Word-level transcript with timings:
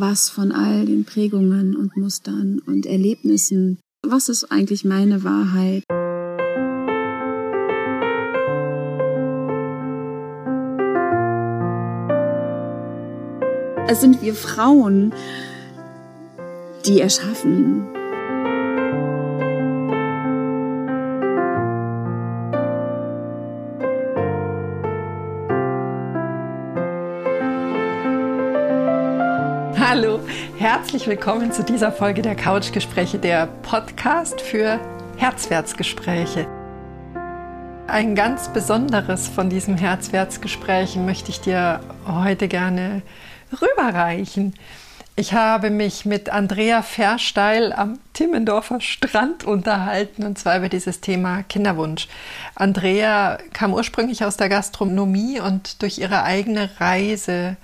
was 0.00 0.28
von 0.28 0.50
all 0.50 0.86
den 0.86 1.04
Prägungen 1.04 1.76
und 1.76 1.96
Mustern 1.96 2.60
und 2.66 2.84
Erlebnissen, 2.84 3.78
was 4.02 4.28
ist 4.28 4.50
eigentlich 4.50 4.84
meine 4.84 5.22
Wahrheit? 5.22 5.84
Es 13.86 14.00
sind 14.00 14.20
wir 14.22 14.34
Frauen, 14.34 15.14
die 16.86 17.00
erschaffen. 17.00 17.86
Herzlich 30.64 31.06
willkommen 31.06 31.52
zu 31.52 31.62
dieser 31.62 31.92
Folge 31.92 32.22
der 32.22 32.34
Couchgespräche, 32.34 33.18
der 33.18 33.48
Podcast 33.48 34.40
für 34.40 34.80
Herzwärtsgespräche. 35.18 36.46
Ein 37.86 38.14
ganz 38.14 38.50
besonderes 38.50 39.28
von 39.28 39.50
diesen 39.50 39.76
Herzwärtsgesprächen 39.76 41.04
möchte 41.04 41.28
ich 41.28 41.42
dir 41.42 41.80
heute 42.06 42.48
gerne 42.48 43.02
rüberreichen. 43.52 44.54
Ich 45.16 45.34
habe 45.34 45.68
mich 45.68 46.06
mit 46.06 46.30
Andrea 46.30 46.80
Versteil 46.80 47.74
am 47.74 47.98
Timmendorfer 48.14 48.80
Strand 48.80 49.44
unterhalten 49.44 50.24
und 50.24 50.38
zwar 50.38 50.56
über 50.56 50.70
dieses 50.70 51.02
Thema 51.02 51.42
Kinderwunsch. 51.42 52.08
Andrea 52.54 53.36
kam 53.52 53.74
ursprünglich 53.74 54.24
aus 54.24 54.38
der 54.38 54.48
Gastronomie 54.48 55.40
und 55.40 55.82
durch 55.82 55.98
ihre 55.98 56.22
eigene 56.22 56.70
Reise 56.80 57.58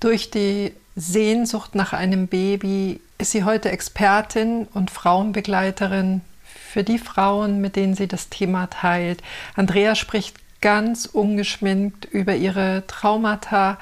durch 0.00 0.30
die 0.30 0.74
Sehnsucht 0.96 1.74
nach 1.74 1.92
einem 1.92 2.26
Baby 2.26 3.00
ist 3.18 3.30
sie 3.30 3.44
heute 3.44 3.70
Expertin 3.70 4.66
und 4.72 4.90
Frauenbegleiterin 4.90 6.22
für 6.44 6.84
die 6.84 6.98
Frauen, 6.98 7.60
mit 7.60 7.76
denen 7.76 7.94
sie 7.94 8.08
das 8.08 8.30
Thema 8.30 8.66
teilt. 8.68 9.22
Andrea 9.54 9.94
spricht 9.94 10.36
ganz 10.62 11.04
ungeschminkt 11.04 12.06
über 12.06 12.34
ihre 12.34 12.84
Traumata, 12.86 13.78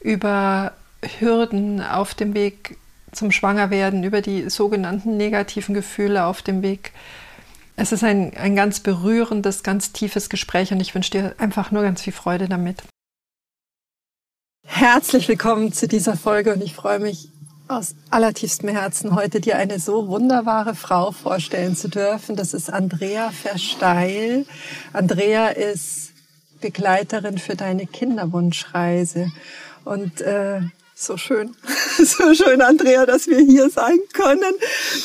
über 0.00 0.72
Hürden 1.18 1.82
auf 1.82 2.14
dem 2.14 2.34
Weg 2.34 2.78
zum 3.12 3.30
Schwangerwerden, 3.30 4.02
über 4.02 4.22
die 4.22 4.48
sogenannten 4.48 5.18
negativen 5.18 5.74
Gefühle 5.74 6.24
auf 6.24 6.40
dem 6.40 6.62
Weg. 6.62 6.92
Es 7.76 7.92
ist 7.92 8.04
ein, 8.04 8.36
ein 8.36 8.56
ganz 8.56 8.80
berührendes, 8.80 9.62
ganz 9.62 9.92
tiefes 9.92 10.30
Gespräch 10.30 10.72
und 10.72 10.80
ich 10.80 10.94
wünsche 10.94 11.10
dir 11.10 11.34
einfach 11.38 11.70
nur 11.70 11.82
ganz 11.82 12.02
viel 12.02 12.12
Freude 12.12 12.48
damit. 12.48 12.82
Herzlich 14.66 15.28
willkommen 15.28 15.72
zu 15.72 15.86
dieser 15.86 16.16
Folge 16.16 16.52
und 16.52 16.62
ich 16.62 16.74
freue 16.74 16.98
mich 16.98 17.28
aus 17.68 17.94
allertiefstem 18.10 18.70
Herzen, 18.70 19.14
heute 19.14 19.40
dir 19.40 19.56
eine 19.56 19.78
so 19.78 20.08
wunderbare 20.08 20.74
Frau 20.74 21.12
vorstellen 21.12 21.76
zu 21.76 21.88
dürfen. 21.88 22.34
Das 22.34 22.54
ist 22.54 22.72
Andrea 22.72 23.30
Versteil. 23.30 24.46
Andrea 24.92 25.48
ist 25.48 26.12
Begleiterin 26.60 27.38
für 27.38 27.56
deine 27.56 27.86
Kinderwunschreise. 27.86 29.30
Und 29.84 30.20
äh, 30.22 30.60
so 30.94 31.16
schön, 31.16 31.56
so 31.98 32.34
schön, 32.34 32.60
Andrea, 32.60 33.06
dass 33.06 33.26
wir 33.26 33.38
hier 33.38 33.70
sein 33.70 33.98
können. 34.12 34.54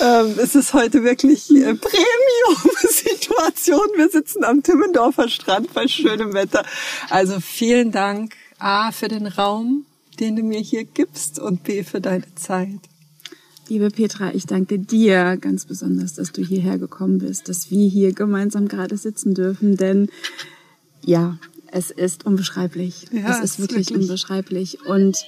Ähm, 0.02 0.35
es 0.41 0.55
ist 0.55 0.73
heute 0.73 1.03
wirklich 1.03 1.49
äh, 1.52 1.75
Premium-Situation. 1.75 3.87
Wir 3.95 4.09
sitzen 4.09 4.43
am 4.43 4.63
Timmendorfer 4.63 5.30
Strand 5.30 5.73
bei 5.73 5.87
schönem 5.87 6.33
Wetter. 6.33 6.65
Also 7.09 7.39
vielen 7.39 7.91
Dank 7.91 8.33
A 8.59 8.91
für 8.91 9.07
den 9.07 9.27
Raum, 9.27 9.85
den 10.19 10.35
du 10.35 10.43
mir 10.43 10.59
hier 10.59 10.83
gibst 10.83 11.39
und 11.39 11.63
B 11.63 11.83
für 11.83 12.02
deine 12.02 12.35
Zeit. 12.35 12.79
Liebe 13.69 13.89
Petra, 13.89 14.33
ich 14.33 14.45
danke 14.45 14.79
dir 14.79 15.38
ganz 15.38 15.65
besonders, 15.65 16.15
dass 16.15 16.31
du 16.31 16.43
hierher 16.43 16.77
gekommen 16.77 17.19
bist, 17.19 17.49
dass 17.49 17.69
wir 17.69 17.87
hier 17.87 18.13
gemeinsam 18.13 18.67
gerade 18.67 18.97
sitzen 18.97 19.33
dürfen, 19.33 19.77
denn 19.77 20.09
ja, 21.05 21.37
es 21.71 21.92
ist 21.92 22.25
unbeschreiblich. 22.25 23.05
Ja, 23.11 23.31
es 23.31 23.43
ist 23.43 23.59
wirklich, 23.59 23.89
wirklich 23.89 24.02
unbeschreiblich 24.02 24.86
und 24.86 25.23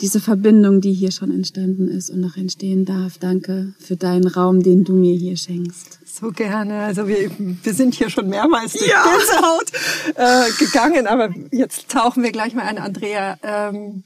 diese 0.00 0.20
Verbindung, 0.20 0.80
die 0.80 0.92
hier 0.92 1.10
schon 1.10 1.32
entstanden 1.32 1.88
ist 1.88 2.10
und 2.10 2.20
noch 2.20 2.36
entstehen 2.36 2.84
darf. 2.84 3.18
Danke 3.18 3.74
für 3.78 3.96
deinen 3.96 4.28
Raum, 4.28 4.62
den 4.62 4.84
du 4.84 4.92
mir 4.92 5.16
hier 5.16 5.36
schenkst. 5.36 5.97
So 6.18 6.32
gerne. 6.32 6.82
Also 6.82 7.06
wir, 7.06 7.30
wir 7.38 7.74
sind 7.74 7.94
hier 7.94 8.10
schon 8.10 8.28
mehrmals 8.28 8.72
durch 8.72 8.90
ja. 8.90 9.04
Gänsehaut 9.04 9.72
äh, 10.16 10.50
gegangen, 10.58 11.06
aber 11.06 11.32
jetzt 11.52 11.88
tauchen 11.90 12.24
wir 12.24 12.32
gleich 12.32 12.54
mal 12.54 12.64
ein, 12.64 12.78
Andrea. 12.78 13.38
Ähm, 13.42 14.02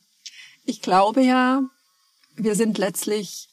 ich 0.66 0.82
glaube 0.82 1.22
ja, 1.22 1.62
wir 2.36 2.54
sind 2.54 2.76
letztlich 2.76 3.48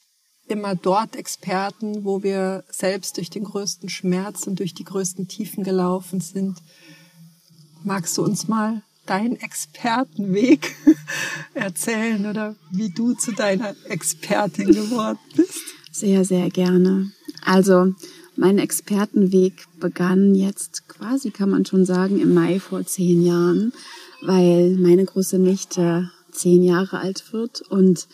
immer 0.46 0.74
dort 0.74 1.16
Experten, 1.16 2.04
wo 2.04 2.22
wir 2.22 2.64
selbst 2.68 3.16
durch 3.16 3.30
den 3.30 3.44
größten 3.44 3.88
Schmerz 3.88 4.46
und 4.46 4.58
durch 4.58 4.74
die 4.74 4.84
größten 4.84 5.26
Tiefen 5.26 5.64
gelaufen 5.64 6.20
sind. 6.20 6.58
Magst 7.82 8.18
du 8.18 8.24
uns 8.24 8.46
mal 8.46 8.82
deinen 9.06 9.36
Expertenweg 9.36 10.76
erzählen 11.54 12.26
oder 12.26 12.56
wie 12.70 12.90
du 12.90 13.14
zu 13.14 13.32
deiner 13.32 13.74
Expertin 13.88 14.72
geworden 14.72 15.18
bist? 15.34 15.62
Sehr, 15.92 16.26
sehr 16.26 16.50
gerne. 16.50 17.10
Also, 17.42 17.94
mein 18.40 18.58
Expertenweg 18.58 19.66
begann 19.80 20.34
jetzt 20.34 20.88
quasi, 20.88 21.30
kann 21.30 21.50
man 21.50 21.66
schon 21.66 21.84
sagen, 21.84 22.18
im 22.18 22.32
Mai 22.32 22.58
vor 22.58 22.86
zehn 22.86 23.22
Jahren, 23.22 23.74
weil 24.22 24.76
meine 24.76 25.04
große 25.04 25.38
Nichte 25.38 26.10
zehn 26.32 26.62
Jahre 26.62 27.00
alt 27.00 27.34
wird 27.34 27.60
und 27.60 28.08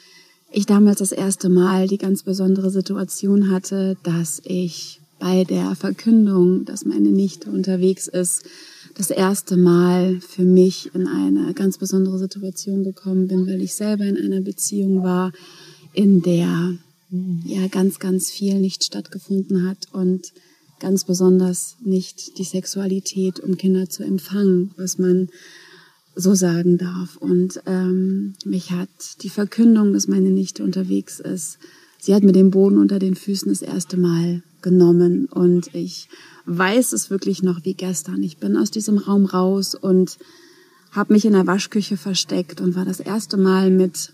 ich 0.51 0.67
damals 0.67 0.99
das 0.99 1.13
erste 1.13 1.49
Mal 1.49 1.87
die 1.87 1.99
ganz 1.99 2.25
besondere 2.25 2.71
Situation 2.71 3.53
hatte, 3.53 3.97
dass 4.03 4.43
ich 4.45 5.01
bei 5.21 5.45
der 5.45 5.77
Verkündung, 5.77 6.65
dass 6.65 6.85
meine 6.85 7.11
Nichte 7.11 7.49
unterwegs 7.49 8.09
ist, 8.09 8.43
das 8.97 9.11
erste 9.11 9.57
Mal 9.57 10.21
für 10.21 10.43
mich 10.43 10.93
in 10.93 11.07
eine 11.07 11.55
ganz 11.55 11.79
besondere 11.79 12.19
Situation 12.19 12.83
gekommen 12.83 13.29
bin, 13.29 13.47
weil 13.47 13.63
ich 13.63 13.75
selber 13.75 14.05
in 14.05 14.17
einer 14.17 14.41
Beziehung 14.41 15.05
war, 15.05 15.31
in 15.93 16.21
der 16.23 16.75
ja 17.11 17.67
ganz, 17.69 17.99
ganz 17.99 18.31
viel 18.31 18.61
nicht 18.61 18.85
stattgefunden 18.85 19.69
hat 19.69 19.89
und 19.93 20.33
ganz 20.81 21.05
besonders 21.05 21.77
nicht 21.83 22.39
die 22.39 22.45
Sexualität, 22.45 23.41
um 23.41 23.57
Kinder 23.57 23.89
zu 23.89 24.03
empfangen, 24.03 24.73
was 24.77 24.99
man 24.99 25.29
so 26.15 26.35
sagen 26.35 26.79
darf. 26.79 27.17
Und 27.17 27.61
ähm, 27.67 28.35
mich 28.45 28.73
hat 28.73 29.23
die 29.23 29.31
Verkündung, 29.31 29.93
dass 29.93 30.09
meine 30.09 30.31
Nichte 30.31 30.65
unterwegs 30.65 31.21
ist, 31.21 31.59
sie 31.99 32.15
hat 32.15 32.23
mir 32.23 32.33
den 32.33 32.51
Boden 32.51 32.79
unter 32.79 32.99
den 32.99 33.15
Füßen 33.15 33.51
das 33.51 33.63
erste 33.63 33.97
Mal 33.97 34.43
genommen 34.63 35.27
und 35.27 35.75
ich 35.75 36.09
weiß 36.47 36.93
es 36.93 37.11
wirklich 37.11 37.43
noch 37.43 37.65
wie 37.65 37.75
gestern. 37.75 38.23
Ich 38.23 38.39
bin 38.39 38.57
aus 38.57 38.71
diesem 38.71 38.99
Raum 38.99 39.27
raus 39.27 39.75
und 39.75 40.19
habe 40.91 41.13
mich 41.13 41.25
in 41.25 41.35
der 41.35 41.47
Waschküche 41.47 41.97
versteckt 41.97 42.61
und 42.61 42.75
war 42.75 42.85
das 42.85 43.01
erste 43.01 43.37
Mal 43.37 43.71
mit 43.71 44.13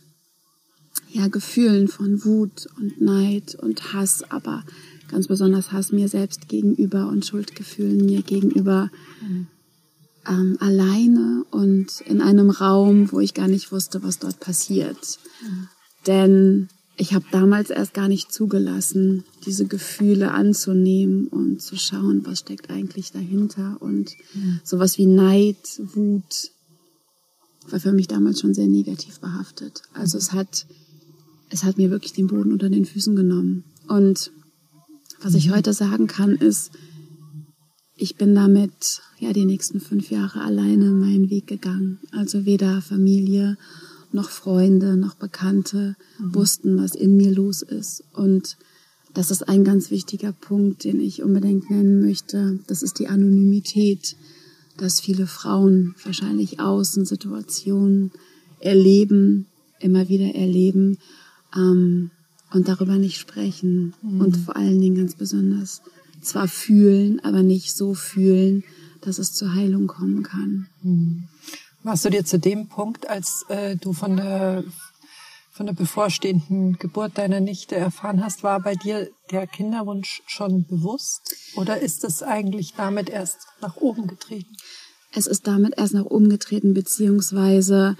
ja, 1.12 1.28
Gefühlen 1.28 1.88
von 1.88 2.24
Wut 2.24 2.68
und 2.78 3.00
Neid 3.00 3.54
und 3.54 3.92
Hass, 3.92 4.24
aber 4.30 4.64
ganz 5.08 5.28
besonders 5.28 5.72
Hass 5.72 5.92
mir 5.92 6.08
selbst 6.08 6.48
gegenüber 6.48 7.08
und 7.08 7.26
Schuldgefühlen 7.26 8.04
mir 8.04 8.22
gegenüber 8.22 8.90
mhm. 9.20 9.46
ähm, 10.26 10.56
alleine 10.60 11.44
und 11.50 12.00
in 12.06 12.22
einem 12.22 12.50
Raum, 12.50 13.12
wo 13.12 13.20
ich 13.20 13.34
gar 13.34 13.48
nicht 13.48 13.72
wusste, 13.72 14.02
was 14.02 14.18
dort 14.18 14.40
passiert. 14.40 15.18
Mhm. 15.42 15.68
Denn 16.06 16.68
ich 16.96 17.14
habe 17.14 17.24
damals 17.30 17.70
erst 17.70 17.94
gar 17.94 18.08
nicht 18.08 18.32
zugelassen, 18.32 19.24
diese 19.46 19.66
Gefühle 19.66 20.32
anzunehmen 20.32 21.26
und 21.28 21.62
zu 21.62 21.76
schauen, 21.76 22.24
was 22.24 22.40
steckt 22.40 22.70
eigentlich 22.70 23.12
dahinter. 23.12 23.76
Und 23.80 24.12
mhm. 24.34 24.60
sowas 24.62 24.98
wie 24.98 25.06
Neid, 25.06 25.80
Wut 25.94 26.52
war 27.70 27.80
für 27.80 27.92
mich 27.92 28.08
damals 28.08 28.40
schon 28.40 28.54
sehr 28.54 28.66
negativ 28.66 29.20
behaftet. 29.20 29.82
Also 29.94 30.18
es 30.18 30.32
hat, 30.32 30.66
es 31.52 31.64
hat 31.64 31.76
mir 31.76 31.90
wirklich 31.90 32.14
den 32.14 32.28
Boden 32.28 32.50
unter 32.50 32.70
den 32.70 32.86
Füßen 32.86 33.14
genommen. 33.14 33.64
Und 33.86 34.32
was 35.20 35.34
ich 35.34 35.48
mhm. 35.48 35.56
heute 35.56 35.72
sagen 35.74 36.06
kann, 36.06 36.34
ist, 36.34 36.70
ich 37.94 38.16
bin 38.16 38.34
damit 38.34 39.02
ja 39.20 39.32
die 39.32 39.44
nächsten 39.44 39.78
fünf 39.78 40.10
Jahre 40.10 40.40
alleine 40.40 40.90
meinen 40.90 41.30
Weg 41.30 41.46
gegangen. 41.46 42.00
Also 42.10 42.46
weder 42.46 42.80
Familie 42.80 43.58
noch 44.12 44.30
Freunde, 44.30 44.96
noch 44.96 45.14
Bekannte 45.14 45.96
mhm. 46.18 46.34
wussten, 46.34 46.78
was 46.78 46.94
in 46.94 47.16
mir 47.16 47.30
los 47.30 47.62
ist. 47.62 48.02
Und 48.14 48.56
das 49.12 49.30
ist 49.30 49.46
ein 49.46 49.62
ganz 49.62 49.90
wichtiger 49.90 50.32
Punkt, 50.32 50.84
den 50.84 51.00
ich 51.00 51.22
unbedingt 51.22 51.70
nennen 51.70 52.00
möchte. 52.00 52.60
Das 52.66 52.82
ist 52.82 52.98
die 52.98 53.08
Anonymität, 53.08 54.16
dass 54.78 55.00
viele 55.00 55.26
Frauen 55.26 55.94
wahrscheinlich 56.02 56.60
Außensituationen 56.60 58.10
erleben, 58.58 59.46
immer 59.80 60.08
wieder 60.08 60.34
erleben 60.34 60.96
ähm, 61.54 62.10
und 62.52 62.68
darüber 62.68 62.96
nicht 62.96 63.18
sprechen 63.18 63.94
mhm. 64.02 64.20
und 64.20 64.36
vor 64.36 64.56
allen 64.56 64.80
Dingen 64.80 64.96
ganz 64.96 65.14
besonders 65.14 65.82
zwar 66.20 66.48
fühlen, 66.48 67.20
aber 67.24 67.42
nicht 67.42 67.74
so 67.74 67.94
fühlen, 67.94 68.64
dass 69.00 69.18
es 69.18 69.32
zur 69.32 69.54
Heilung 69.54 69.86
kommen 69.86 70.22
kann. 70.22 70.68
Mhm. 70.82 71.28
Warst 71.82 72.04
du 72.04 72.10
dir 72.10 72.24
zu 72.24 72.38
dem 72.38 72.68
Punkt, 72.68 73.08
als 73.08 73.44
äh, 73.48 73.76
du 73.76 73.92
von 73.92 74.16
der 74.16 74.64
von 75.52 75.66
der 75.66 75.74
bevorstehenden 75.74 76.78
Geburt 76.78 77.18
deiner 77.18 77.40
Nichte 77.40 77.76
erfahren 77.76 78.24
hast, 78.24 78.42
war 78.42 78.58
bei 78.60 78.74
dir 78.74 79.10
der 79.30 79.46
Kinderwunsch 79.46 80.22
schon 80.26 80.64
bewusst 80.64 81.36
oder 81.56 81.78
ist 81.78 82.04
das 82.04 82.22
eigentlich 82.22 82.72
damit 82.74 83.10
erst 83.10 83.46
nach 83.60 83.76
oben 83.76 84.06
getreten? 84.06 84.56
Es 85.14 85.26
ist 85.26 85.46
damit 85.46 85.74
erst 85.76 85.92
nach 85.92 86.06
oben 86.06 86.30
getreten, 86.30 86.72
beziehungsweise 86.72 87.98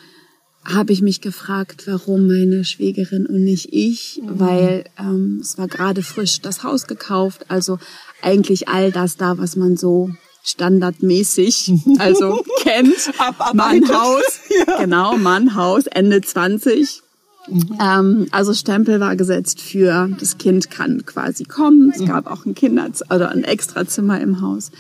habe 0.65 0.93
ich 0.93 1.03
mich 1.03 1.21
gefragt, 1.21 1.85
warum 1.87 2.27
meine 2.27 2.65
Schwägerin 2.65 3.27
und 3.27 3.43
nicht 3.43 3.73
ich, 3.73 4.21
mhm. 4.23 4.41
weil 4.41 4.85
ähm, 4.99 5.39
es 5.43 5.59
war 5.59 5.69
gerade 5.69 6.03
frisch 6.03 6.41
das 6.41 6.63
Haus 6.63 6.87
gekauft, 6.87 7.47
also 7.49 7.79
eigentlich 8.23 8.69
all 8.69 8.93
das 8.93 9.17
da, 9.17 9.39
was 9.39 9.57
man 9.57 9.77
so 9.77 10.11
standardmäßig, 10.45 11.73
also 11.99 12.45
kennt. 12.61 13.13
Ab, 13.19 13.55
Mannhaus, 13.55 14.41
ja. 14.67 14.79
genau, 14.79 15.17
Mannhaus, 15.17 15.87
Ende 15.87 16.21
20. 16.21 17.03
Mhm. 17.49 17.79
Ähm, 17.81 18.27
also 18.31 18.55
Stempel 18.55 19.01
war 19.01 19.17
gesetzt 19.17 19.61
für 19.61 20.09
das 20.21 20.39
Kind 20.39 20.71
kann 20.71 21.05
quasi 21.05 21.45
kommen. 21.45 21.91
Es 21.93 22.01
mhm. 22.01 22.07
gab 22.07 22.31
auch 22.31 22.47
ein 22.47 22.55
Kinderzimmer 22.55 23.17
oder 23.17 23.31
ein 23.31 23.43
Extrazimmer 23.43 24.21
im 24.21 24.41
Haus. 24.41 24.71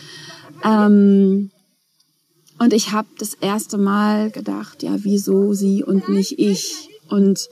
Ähm, 0.64 1.50
und 2.62 2.72
ich 2.72 2.92
habe 2.92 3.08
das 3.18 3.34
erste 3.34 3.76
Mal 3.76 4.30
gedacht, 4.30 4.84
ja, 4.84 4.94
wieso 4.98 5.52
sie 5.52 5.82
und 5.82 6.08
nicht 6.08 6.38
ich? 6.38 6.90
Und 7.08 7.48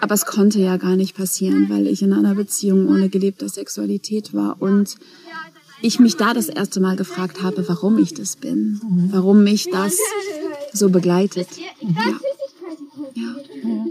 aber 0.00 0.14
es 0.14 0.24
konnte 0.24 0.58
ja 0.60 0.78
gar 0.78 0.96
nicht 0.96 1.14
passieren, 1.14 1.68
weil 1.68 1.86
ich 1.86 2.00
in 2.00 2.14
einer 2.14 2.34
Beziehung 2.34 2.88
ohne 2.88 3.10
gelebte 3.10 3.46
Sexualität 3.50 4.32
war 4.32 4.62
und 4.62 4.96
ich 5.82 6.00
mich 6.00 6.16
da 6.16 6.32
das 6.32 6.48
erste 6.48 6.80
Mal 6.80 6.96
gefragt 6.96 7.42
habe, 7.42 7.68
warum 7.68 7.98
ich 7.98 8.14
das 8.14 8.36
bin, 8.36 8.80
warum 9.10 9.44
mich 9.44 9.68
das 9.70 9.98
so 10.72 10.88
begleitet. 10.88 11.48
Ja. 11.82 12.18
ja. 13.12 13.86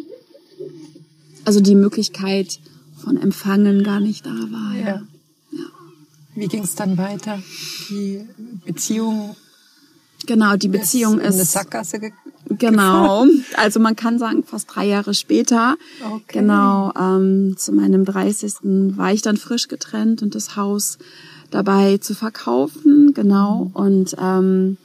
Also 1.45 1.59
die 1.59 1.75
Möglichkeit 1.75 2.59
von 3.03 3.18
Empfangen 3.18 3.83
gar 3.83 4.00
nicht 4.00 4.25
da 4.25 4.31
war. 4.31 4.75
Ja. 4.75 5.03
ja. 5.51 5.65
Wie 6.33 6.47
ging 6.47 6.63
es 6.63 6.74
dann 6.74 6.97
weiter? 6.97 7.39
Die 7.89 8.25
Beziehung 8.65 9.35
Genau, 10.25 10.55
die 10.55 10.67
Beziehung 10.67 11.19
ist, 11.19 11.25
in 11.25 11.33
eine 11.33 11.45
Sackgasse 11.45 11.99
Genau, 12.49 13.25
also 13.55 13.79
man 13.79 13.95
kann 13.95 14.19
sagen, 14.19 14.43
fast 14.43 14.67
drei 14.73 14.85
Jahre 14.87 15.13
später. 15.13 15.75
Okay. 16.03 16.39
Genau, 16.39 16.91
ähm, 16.99 17.55
zu 17.57 17.71
meinem 17.71 18.05
30. 18.05 18.55
war 18.97 19.13
ich 19.13 19.21
dann 19.21 19.37
frisch 19.37 19.67
getrennt 19.67 20.21
und 20.21 20.35
das 20.35 20.55
Haus 20.55 20.97
dabei 21.51 21.97
zu 21.97 22.15
verkaufen. 22.15 23.13
Genau, 23.13 23.71
und 23.73 24.15
ähm, 24.19 24.77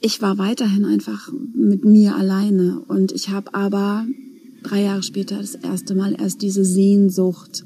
ich 0.00 0.20
war 0.20 0.38
weiterhin 0.38 0.84
einfach 0.84 1.30
mit 1.54 1.84
mir 1.84 2.16
alleine 2.16 2.80
und 2.88 3.12
ich 3.12 3.28
habe 3.28 3.54
aber 3.54 4.04
drei 4.62 4.82
Jahre 4.82 5.02
später 5.02 5.38
das 5.38 5.54
erste 5.54 5.94
Mal 5.94 6.20
erst 6.20 6.42
diese 6.42 6.64
Sehnsucht 6.64 7.64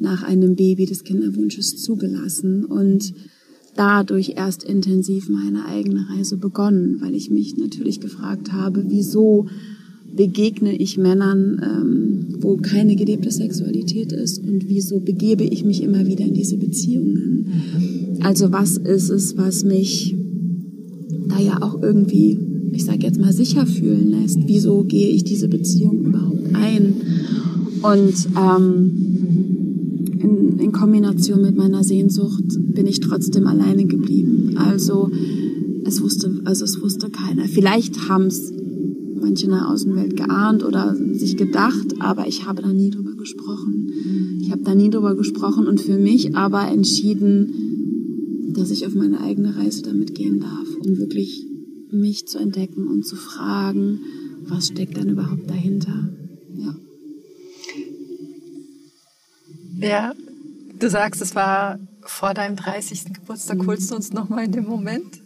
nach 0.00 0.22
einem 0.22 0.56
Baby 0.56 0.86
des 0.86 1.04
Kinderwunsches 1.04 1.82
zugelassen 1.82 2.64
und 2.64 3.14
dadurch 3.78 4.32
erst 4.36 4.64
intensiv 4.64 5.28
meine 5.28 5.64
eigene 5.64 6.08
Reise 6.10 6.36
begonnen, 6.36 7.00
weil 7.00 7.14
ich 7.14 7.30
mich 7.30 7.56
natürlich 7.56 8.00
gefragt 8.00 8.52
habe, 8.52 8.84
wieso 8.88 9.46
begegne 10.14 10.76
ich 10.76 10.98
Männern, 10.98 11.60
ähm, 11.62 12.36
wo 12.40 12.56
keine 12.56 12.96
gelebte 12.96 13.30
Sexualität 13.30 14.10
ist 14.12 14.42
und 14.42 14.68
wieso 14.68 14.98
begebe 14.98 15.44
ich 15.44 15.64
mich 15.64 15.82
immer 15.82 16.06
wieder 16.06 16.24
in 16.24 16.34
diese 16.34 16.56
Beziehungen. 16.56 17.46
Also 18.20 18.50
was 18.50 18.78
ist 18.78 19.10
es, 19.10 19.36
was 19.36 19.64
mich 19.64 20.16
da 21.28 21.38
ja 21.40 21.62
auch 21.62 21.80
irgendwie, 21.80 22.36
ich 22.72 22.84
sage 22.84 23.06
jetzt 23.06 23.20
mal, 23.20 23.32
sicher 23.32 23.64
fühlen 23.64 24.10
lässt? 24.10 24.40
Wieso 24.46 24.82
gehe 24.82 25.10
ich 25.10 25.22
diese 25.22 25.48
Beziehung 25.48 26.04
überhaupt 26.04 26.54
ein? 26.54 26.94
Und 27.82 28.28
ähm, 28.36 29.47
in, 30.20 30.58
in 30.58 30.72
Kombination 30.72 31.42
mit 31.42 31.56
meiner 31.56 31.84
Sehnsucht 31.84 32.44
bin 32.58 32.86
ich 32.86 33.00
trotzdem 33.00 33.46
alleine 33.46 33.86
geblieben. 33.86 34.56
Also 34.56 35.10
es 35.84 36.02
wusste, 36.02 36.40
also 36.44 36.64
es 36.64 36.80
wusste 36.80 37.10
keiner. 37.10 37.44
Vielleicht 37.44 38.08
haben 38.08 38.26
es 38.26 38.52
manche 39.20 39.46
in 39.46 39.52
der 39.52 39.68
Außenwelt 39.68 40.16
geahnt 40.16 40.64
oder 40.64 40.94
sich 41.12 41.36
gedacht, 41.36 41.94
aber 42.00 42.26
ich 42.26 42.46
habe 42.46 42.62
da 42.62 42.72
nie 42.72 42.90
drüber 42.90 43.14
gesprochen. 43.14 44.38
Ich 44.40 44.50
habe 44.50 44.62
da 44.62 44.74
nie 44.74 44.90
drüber 44.90 45.14
gesprochen 45.14 45.66
und 45.66 45.80
für 45.80 45.98
mich 45.98 46.36
aber 46.36 46.68
entschieden, 46.68 48.52
dass 48.54 48.70
ich 48.70 48.86
auf 48.86 48.94
meine 48.94 49.20
eigene 49.20 49.56
Reise 49.56 49.82
damit 49.82 50.14
gehen 50.14 50.40
darf, 50.40 50.66
um 50.84 50.98
wirklich 50.98 51.46
mich 51.90 52.26
zu 52.26 52.38
entdecken 52.38 52.86
und 52.88 53.06
zu 53.06 53.16
fragen, 53.16 54.00
was 54.46 54.68
steckt 54.68 54.96
dann 54.96 55.08
überhaupt 55.08 55.48
dahinter. 55.48 56.10
Ja. 59.78 60.12
Du 60.78 60.88
sagst, 60.88 61.20
es 61.20 61.34
war 61.34 61.78
vor 62.02 62.34
deinem 62.34 62.56
30. 62.56 63.12
Geburtstag. 63.12 63.66
Holst 63.66 63.90
du 63.90 63.96
uns 63.96 64.12
nochmal 64.12 64.44
in 64.44 64.52
dem 64.52 64.64
Moment? 64.64 65.20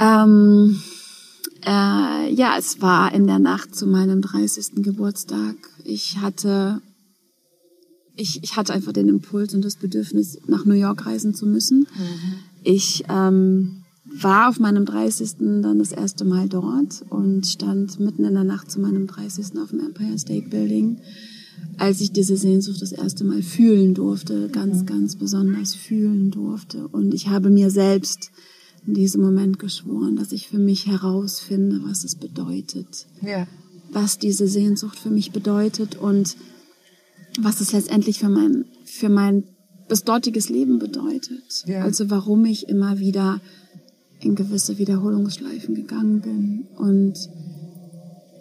Ähm, 0.00 0.80
äh, 1.64 2.32
ja, 2.32 2.56
es 2.58 2.80
war 2.80 3.12
in 3.12 3.26
der 3.26 3.38
Nacht 3.38 3.74
zu 3.74 3.86
meinem 3.86 4.22
30. 4.22 4.82
Geburtstag. 4.82 5.56
Ich 5.84 6.18
hatte, 6.18 6.80
ich, 8.16 8.42
ich 8.42 8.56
hatte 8.56 8.72
einfach 8.72 8.92
den 8.92 9.08
Impuls 9.08 9.54
und 9.54 9.64
das 9.64 9.76
Bedürfnis, 9.76 10.38
nach 10.46 10.64
New 10.64 10.74
York 10.74 11.06
reisen 11.06 11.34
zu 11.34 11.46
müssen. 11.46 11.80
Mhm. 11.80 12.34
Ich 12.62 13.04
ähm, 13.08 13.84
war 14.04 14.48
auf 14.48 14.58
meinem 14.58 14.84
30. 14.84 15.36
dann 15.38 15.78
das 15.78 15.92
erste 15.92 16.24
Mal 16.24 16.48
dort 16.48 17.04
und 17.10 17.46
stand 17.46 17.98
mitten 18.00 18.24
in 18.24 18.34
der 18.34 18.44
Nacht 18.44 18.70
zu 18.70 18.80
meinem 18.80 19.06
30. 19.06 19.58
auf 19.58 19.70
dem 19.70 19.80
Empire 19.80 20.18
State 20.18 20.48
Building 20.48 20.98
als 21.78 22.00
ich 22.00 22.12
diese 22.12 22.36
Sehnsucht 22.36 22.82
das 22.82 22.92
erste 22.92 23.24
Mal 23.24 23.42
fühlen 23.42 23.94
durfte, 23.94 24.48
ganz, 24.48 24.84
ganz 24.84 25.16
besonders 25.16 25.74
fühlen 25.74 26.30
durfte. 26.30 26.88
Und 26.88 27.14
ich 27.14 27.28
habe 27.28 27.50
mir 27.50 27.70
selbst 27.70 28.30
in 28.86 28.94
diesem 28.94 29.20
Moment 29.22 29.58
geschworen, 29.58 30.16
dass 30.16 30.32
ich 30.32 30.48
für 30.48 30.58
mich 30.58 30.86
herausfinde, 30.86 31.80
was 31.84 32.04
es 32.04 32.16
bedeutet. 32.16 33.06
Ja. 33.22 33.46
Was 33.92 34.18
diese 34.18 34.48
Sehnsucht 34.48 34.98
für 34.98 35.10
mich 35.10 35.30
bedeutet 35.30 35.96
und 35.96 36.36
was 37.40 37.60
es 37.60 37.72
letztendlich 37.72 38.18
für 38.18 38.28
mein, 38.28 38.64
für 38.84 39.08
mein 39.08 39.44
bis 39.88 40.04
dortiges 40.04 40.48
Leben 40.48 40.78
bedeutet. 40.78 41.64
Ja. 41.66 41.82
Also 41.82 42.10
warum 42.10 42.44
ich 42.44 42.68
immer 42.68 42.98
wieder 42.98 43.40
in 44.20 44.34
gewisse 44.34 44.78
Wiederholungsschleifen 44.78 45.74
gegangen 45.74 46.20
bin 46.20 46.66
und 46.76 47.14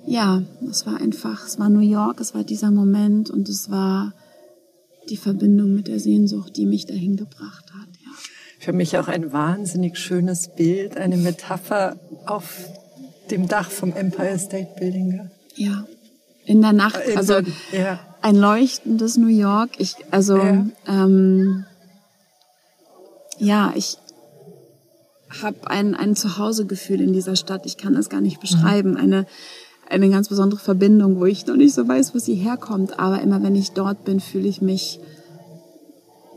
ja, 0.08 0.42
es 0.70 0.86
war 0.86 1.00
einfach, 1.00 1.46
es 1.46 1.60
war 1.60 1.70
New 1.70 1.82
York, 1.82 2.22
es 2.22 2.34
war 2.34 2.44
dieser 2.44 2.72
Moment 2.72 3.30
und 3.30 3.50
es 3.50 3.70
war 3.70 4.14
die 5.10 5.18
Verbindung 5.18 5.74
mit 5.74 5.88
der 5.88 6.00
Sehnsucht, 6.00 6.56
die 6.56 6.66
mich 6.66 6.86
dahin 6.86 7.18
gebracht 7.18 7.66
hat. 7.74 7.90
Ja. 8.04 8.12
Für 8.60 8.74
mich 8.74 8.98
auch 8.98 9.10
ein 9.10 9.34
wahnsinnig 9.34 9.98
schönes 9.98 10.56
Bild, 10.56 10.98
eine 10.98 11.18
Metapher 11.18 11.98
auf 12.26 12.58
dem 13.30 13.48
Dach 13.50 13.70
vom 13.70 13.94
Empire 13.94 14.40
State 14.40 14.80
Building. 14.80 15.30
Ja, 15.56 15.86
in 16.46 16.62
der 16.62 16.74
Nacht, 16.74 17.02
also 17.16 17.42
ja. 17.74 18.00
ein 18.22 18.38
leuchtendes 18.38 19.18
New 19.18 19.28
York. 19.28 19.72
Ich, 19.78 19.96
also 20.12 20.38
ja, 20.38 20.66
ähm, 20.88 21.66
ja 23.40 23.74
ich 23.76 23.98
habe 25.42 25.70
ein, 25.70 25.96
ein 25.96 26.16
Zuhausegefühl 26.16 27.02
in 27.02 27.12
dieser 27.12 27.36
Stadt. 27.36 27.66
Ich 27.66 27.76
kann 27.76 27.96
es 27.96 28.08
gar 28.08 28.22
nicht 28.22 28.40
beschreiben. 28.40 28.92
Mhm. 28.92 28.98
Eine 28.98 29.26
eine 29.90 30.10
ganz 30.10 30.30
besondere 30.30 30.60
Verbindung, 30.60 31.20
wo 31.20 31.26
ich 31.26 31.46
noch 31.46 31.56
nicht 31.56 31.74
so 31.74 31.88
weiß, 31.88 32.14
wo 32.14 32.20
sie 32.20 32.36
herkommt. 32.36 33.00
Aber 33.00 33.22
immer 33.22 33.42
wenn 33.44 33.56
ich 33.56 33.72
dort 33.72 34.06
bin, 34.06 34.20
fühle 34.20 34.48
ich 34.48 34.62
mich 34.62 35.00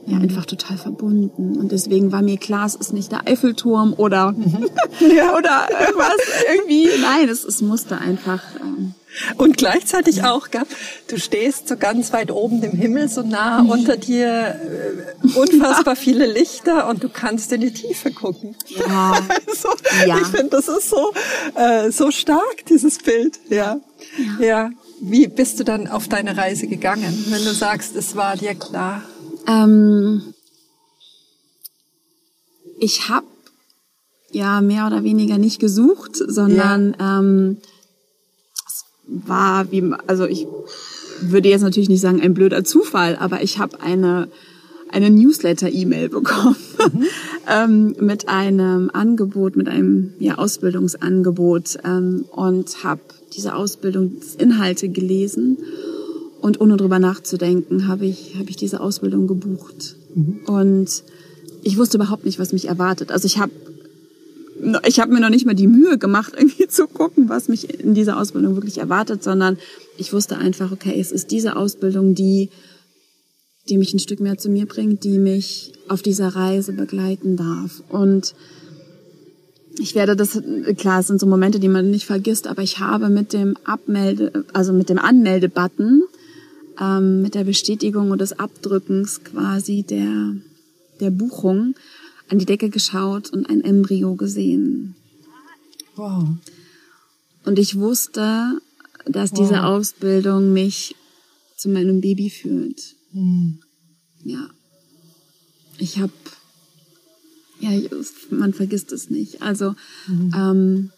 ja 0.06 0.18
einfach 0.18 0.46
total 0.46 0.76
verbunden. 0.76 1.58
Und 1.58 1.72
deswegen 1.72 2.12
war 2.12 2.22
mir 2.22 2.38
klar, 2.38 2.66
es 2.66 2.74
ist 2.74 2.92
nicht 2.92 3.12
der 3.12 3.26
Eiffelturm 3.26 3.94
oder, 3.96 4.34
ja. 5.00 5.36
oder 5.36 5.68
irgendwas 5.80 6.16
irgendwie. 6.52 6.88
Nein, 7.00 7.28
es, 7.28 7.44
es 7.44 7.60
musste 7.60 7.98
einfach. 7.98 8.42
Ähm, 8.60 8.94
und 9.36 9.56
gleichzeitig 9.56 10.22
auch, 10.22 10.50
gell, 10.50 10.62
du 11.08 11.18
stehst 11.18 11.68
so 11.68 11.76
ganz 11.76 12.12
weit 12.12 12.30
oben 12.30 12.62
im 12.62 12.72
Himmel, 12.72 13.08
so 13.08 13.22
nah 13.22 13.62
mhm. 13.62 13.70
unter 13.70 13.96
dir, 13.96 14.60
äh, 14.60 15.38
unfassbar 15.38 15.96
viele 15.96 16.26
Lichter 16.26 16.88
und 16.88 17.02
du 17.02 17.08
kannst 17.08 17.52
in 17.52 17.60
die 17.60 17.72
Tiefe 17.72 18.10
gucken. 18.12 18.56
Ja. 18.68 19.18
Also, 19.50 19.68
ja. 20.06 20.18
Ich 20.18 20.28
finde, 20.28 20.50
das 20.50 20.68
ist 20.68 20.90
so, 20.90 21.12
äh, 21.54 21.90
so 21.90 22.10
stark, 22.10 22.64
dieses 22.68 22.98
Bild. 22.98 23.38
Ja. 23.48 23.80
ja. 24.38 24.46
Ja. 24.46 24.70
Wie 25.00 25.26
bist 25.26 25.58
du 25.58 25.64
dann 25.64 25.88
auf 25.88 26.08
deine 26.08 26.36
Reise 26.36 26.66
gegangen, 26.66 27.24
wenn 27.28 27.44
du 27.44 27.52
sagst, 27.52 27.96
es 27.96 28.16
war 28.16 28.36
dir 28.36 28.54
klar? 28.54 29.02
Ähm, 29.46 30.22
ich 32.78 33.08
habe 33.08 33.26
ja 34.32 34.60
mehr 34.60 34.86
oder 34.86 35.02
weniger 35.04 35.38
nicht 35.38 35.60
gesucht, 35.60 36.16
sondern 36.16 36.94
ja. 36.98 37.18
ähm, 37.18 37.58
war 39.06 39.70
wie, 39.70 39.92
also 40.06 40.24
ich 40.26 40.46
würde 41.20 41.48
jetzt 41.48 41.62
natürlich 41.62 41.88
nicht 41.88 42.00
sagen 42.00 42.20
ein 42.20 42.34
blöder 42.34 42.64
Zufall, 42.64 43.16
aber 43.16 43.42
ich 43.42 43.58
habe 43.58 43.80
eine 43.80 44.28
eine 44.92 45.10
Newsletter-E-Mail 45.10 46.08
bekommen 46.08 46.56
mhm. 46.92 47.04
ähm, 47.48 47.96
mit 48.00 48.28
einem 48.28 48.90
Angebot, 48.92 49.56
mit 49.56 49.68
einem 49.68 50.14
ja, 50.18 50.36
Ausbildungsangebot 50.38 51.78
ähm, 51.84 52.24
und 52.30 52.82
habe 52.84 53.00
diese 53.36 53.54
Ausbildungsinhalte 53.54 54.88
gelesen 54.88 55.58
und 56.40 56.60
ohne 56.60 56.76
drüber 56.76 56.98
nachzudenken 56.98 57.88
habe 57.88 58.06
ich 58.06 58.36
habe 58.38 58.50
ich 58.50 58.56
diese 58.56 58.80
Ausbildung 58.80 59.26
gebucht 59.26 59.96
mhm. 60.14 60.40
und 60.46 61.02
ich 61.62 61.76
wusste 61.76 61.98
überhaupt 61.98 62.24
nicht, 62.24 62.38
was 62.38 62.52
mich 62.52 62.68
erwartet. 62.68 63.12
Also 63.12 63.26
ich 63.26 63.38
habe 63.38 63.52
ich 64.86 65.00
habe 65.00 65.12
mir 65.12 65.20
noch 65.20 65.30
nicht 65.30 65.46
mal 65.46 65.54
die 65.54 65.66
Mühe 65.66 65.98
gemacht, 65.98 66.34
irgendwie 66.36 66.68
zu 66.68 66.86
gucken, 66.86 67.28
was 67.28 67.48
mich 67.48 67.80
in 67.80 67.94
dieser 67.94 68.18
Ausbildung 68.18 68.54
wirklich 68.54 68.78
erwartet, 68.78 69.22
sondern 69.22 69.58
ich 69.96 70.12
wusste 70.12 70.38
einfach, 70.38 70.72
okay, 70.72 70.98
es 70.98 71.12
ist 71.12 71.30
diese 71.30 71.56
Ausbildung, 71.56 72.14
die, 72.14 72.50
die 73.68 73.78
mich 73.78 73.92
ein 73.94 73.98
Stück 73.98 74.20
mehr 74.20 74.38
zu 74.38 74.48
mir 74.48 74.66
bringt, 74.66 75.04
die 75.04 75.18
mich 75.18 75.72
auf 75.88 76.02
dieser 76.02 76.28
Reise 76.28 76.72
begleiten 76.72 77.36
darf. 77.36 77.82
Und 77.88 78.34
ich 79.78 79.94
werde 79.94 80.16
das, 80.16 80.40
klar, 80.76 81.00
es 81.00 81.06
sind 81.06 81.20
so 81.20 81.26
Momente, 81.26 81.58
die 81.60 81.68
man 81.68 81.90
nicht 81.90 82.04
vergisst, 82.04 82.46
aber 82.46 82.62
ich 82.62 82.78
habe 82.80 83.08
mit 83.08 83.32
dem 83.32 83.56
Abmelde, 83.64 84.44
also 84.52 84.72
mit 84.72 84.88
dem 84.88 84.98
Anmeldebutton, 84.98 86.02
ähm, 86.80 87.22
mit 87.22 87.34
der 87.34 87.44
Bestätigung 87.44 88.10
und 88.10 88.20
des 88.20 88.38
Abdrückens 88.38 89.22
quasi 89.22 89.82
der, 89.82 90.34
der 91.00 91.10
Buchung, 91.10 91.74
an 92.28 92.38
die 92.38 92.46
Decke 92.46 92.70
geschaut 92.70 93.30
und 93.30 93.50
ein 93.50 93.62
Embryo 93.62 94.14
gesehen. 94.14 94.94
Wow. 95.96 96.28
Und 97.44 97.58
ich 97.58 97.76
wusste, 97.76 98.60
dass 99.04 99.32
wow. 99.32 99.38
diese 99.38 99.64
Ausbildung 99.64 100.52
mich 100.52 100.94
zu 101.56 101.68
meinem 101.68 102.00
Baby 102.00 102.30
führt. 102.30 102.94
Mhm. 103.12 103.58
Ja. 104.24 104.48
Ich 105.78 105.98
habe, 105.98 106.12
ja, 107.58 107.70
man 108.30 108.54
vergisst 108.54 108.92
es 108.92 109.10
nicht. 109.10 109.42
Also 109.42 109.74
mhm. 110.06 110.32
ähm, 110.36 110.90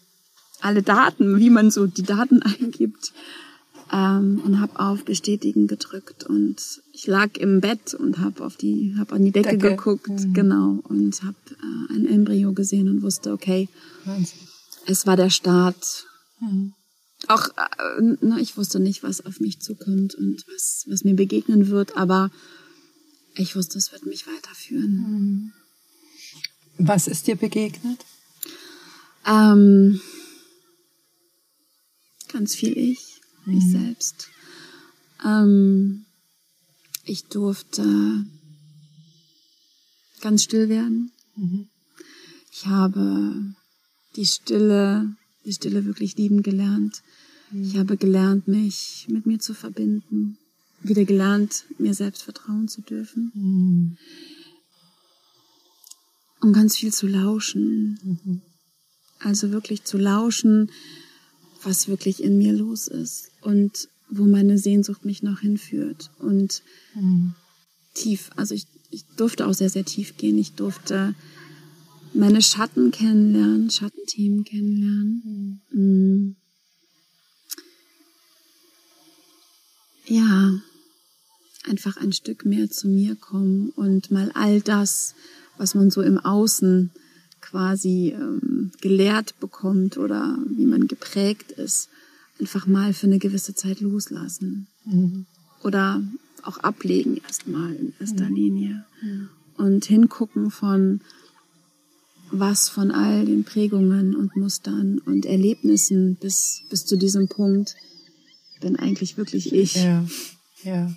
alle 0.61 0.83
Daten, 0.83 1.39
wie 1.39 1.49
man 1.49 1.71
so 1.71 1.87
die 1.87 2.03
Daten 2.03 2.41
eingibt, 2.43 3.11
ähm, 3.93 4.41
und 4.43 4.59
habe 4.59 4.79
auf 4.79 5.05
Bestätigen 5.05 5.67
gedrückt 5.67 6.23
und 6.23 6.81
ich 6.91 7.05
lag 7.05 7.37
im 7.37 7.61
Bett 7.61 7.93
und 7.93 8.17
habe 8.17 8.43
auf 8.43 8.57
die 8.57 8.95
habe 8.97 9.13
an 9.15 9.23
die 9.23 9.31
Decke, 9.31 9.57
Decke. 9.57 9.75
geguckt 9.75 10.09
mhm. 10.09 10.33
genau 10.33 10.79
und 10.83 11.21
habe 11.23 11.37
äh, 11.51 11.93
ein 11.93 12.07
Embryo 12.07 12.53
gesehen 12.53 12.89
und 12.89 13.03
wusste 13.03 13.31
okay 13.31 13.69
Wahnsinn. 14.05 14.39
es 14.87 15.05
war 15.05 15.15
der 15.15 15.29
Start 15.29 16.07
mhm. 16.39 16.73
auch 17.27 17.49
äh, 17.49 18.01
ne, 18.01 18.39
ich 18.41 18.57
wusste 18.57 18.79
nicht 18.79 19.03
was 19.03 19.23
auf 19.25 19.39
mich 19.39 19.61
zukommt 19.61 20.15
und 20.15 20.43
was 20.47 20.85
was 20.89 21.03
mir 21.03 21.15
begegnen 21.15 21.67
wird 21.67 21.95
aber 21.95 22.31
ich 23.35 23.55
wusste 23.55 23.77
es 23.77 23.91
wird 23.91 24.07
mich 24.07 24.25
weiterführen 24.25 25.51
mhm. 26.79 26.85
was 26.87 27.07
ist 27.07 27.27
dir 27.27 27.35
begegnet 27.35 27.99
ähm, 29.27 30.01
ganz 32.31 32.55
viel 32.55 32.75
ich 32.75 33.13
mich 33.45 33.63
mhm. 33.65 33.71
selbst. 33.71 34.29
Ähm, 35.23 36.05
ich 37.05 37.25
durfte 37.25 38.25
ganz 40.21 40.43
still 40.43 40.69
werden. 40.69 41.11
Mhm. 41.35 41.67
Ich 42.51 42.65
habe 42.67 43.55
die 44.15 44.25
Stille, 44.25 45.15
die 45.45 45.53
Stille 45.53 45.85
wirklich 45.85 46.15
lieben 46.17 46.43
gelernt. 46.43 47.03
Mhm. 47.51 47.63
Ich 47.63 47.77
habe 47.77 47.97
gelernt, 47.97 48.47
mich 48.47 49.07
mit 49.09 49.25
mir 49.25 49.39
zu 49.39 49.53
verbinden. 49.53 50.37
Wieder 50.81 51.05
gelernt, 51.05 51.65
mir 51.77 51.93
selbst 51.93 52.23
vertrauen 52.23 52.67
zu 52.67 52.81
dürfen. 52.81 53.31
Mhm. 53.33 53.97
Um 56.41 56.53
ganz 56.53 56.77
viel 56.77 56.93
zu 56.93 57.07
lauschen. 57.07 57.99
Mhm. 58.03 58.41
Also 59.19 59.51
wirklich 59.51 59.83
zu 59.83 59.97
lauschen, 59.97 60.69
was 61.65 61.87
wirklich 61.87 62.23
in 62.23 62.37
mir 62.37 62.53
los 62.53 62.87
ist 62.87 63.31
und 63.41 63.87
wo 64.09 64.23
meine 64.25 64.57
Sehnsucht 64.57 65.05
mich 65.05 65.23
noch 65.23 65.39
hinführt. 65.39 66.11
Und 66.19 66.61
mhm. 66.95 67.33
tief, 67.93 68.29
also 68.35 68.53
ich, 68.53 68.67
ich 68.91 69.05
durfte 69.17 69.47
auch 69.47 69.53
sehr, 69.53 69.69
sehr 69.69 69.85
tief 69.85 70.17
gehen. 70.17 70.37
Ich 70.37 70.53
durfte 70.53 71.15
meine 72.13 72.41
Schatten 72.41 72.91
kennenlernen, 72.91 73.69
Schattenthemen 73.69 74.43
kennenlernen. 74.43 75.61
Mhm. 75.71 76.35
Ja, 80.05 80.51
einfach 81.63 81.97
ein 81.97 82.11
Stück 82.11 82.45
mehr 82.45 82.69
zu 82.69 82.87
mir 82.87 83.15
kommen 83.15 83.69
und 83.69 84.11
mal 84.11 84.31
all 84.33 84.61
das, 84.61 85.15
was 85.57 85.75
man 85.75 85.91
so 85.91 86.01
im 86.01 86.19
Außen 86.19 86.91
quasi 87.43 88.15
ähm, 88.15 88.71
gelehrt 88.81 89.39
bekommt 89.39 89.97
oder 89.97 90.37
wie 90.47 90.65
man 90.65 90.87
geprägt 90.87 91.51
ist, 91.51 91.89
einfach 92.39 92.65
mal 92.65 92.93
für 92.93 93.07
eine 93.07 93.19
gewisse 93.19 93.53
Zeit 93.53 93.81
loslassen. 93.81 94.67
Mhm. 94.85 95.25
Oder 95.63 96.01
auch 96.41 96.57
ablegen 96.57 97.17
erstmal 97.17 97.73
in 97.73 97.93
erster 97.99 98.29
mhm. 98.29 98.35
Linie. 98.35 98.85
Mhm. 99.01 99.29
Und 99.57 99.85
hingucken 99.85 100.49
von 100.49 101.01
was 102.31 102.67
von 102.69 102.89
all 102.89 103.25
den 103.25 103.43
Prägungen 103.43 104.15
und 104.15 104.35
Mustern 104.35 104.99
und 105.05 105.25
Erlebnissen 105.25 106.15
bis, 106.15 106.63
bis 106.69 106.85
zu 106.85 106.97
diesem 106.97 107.27
Punkt 107.27 107.75
bin 108.59 108.75
eigentlich 108.77 109.17
wirklich 109.17 109.53
ich. 109.53 109.75
Ja. 109.75 110.03
Ja. 110.63 110.91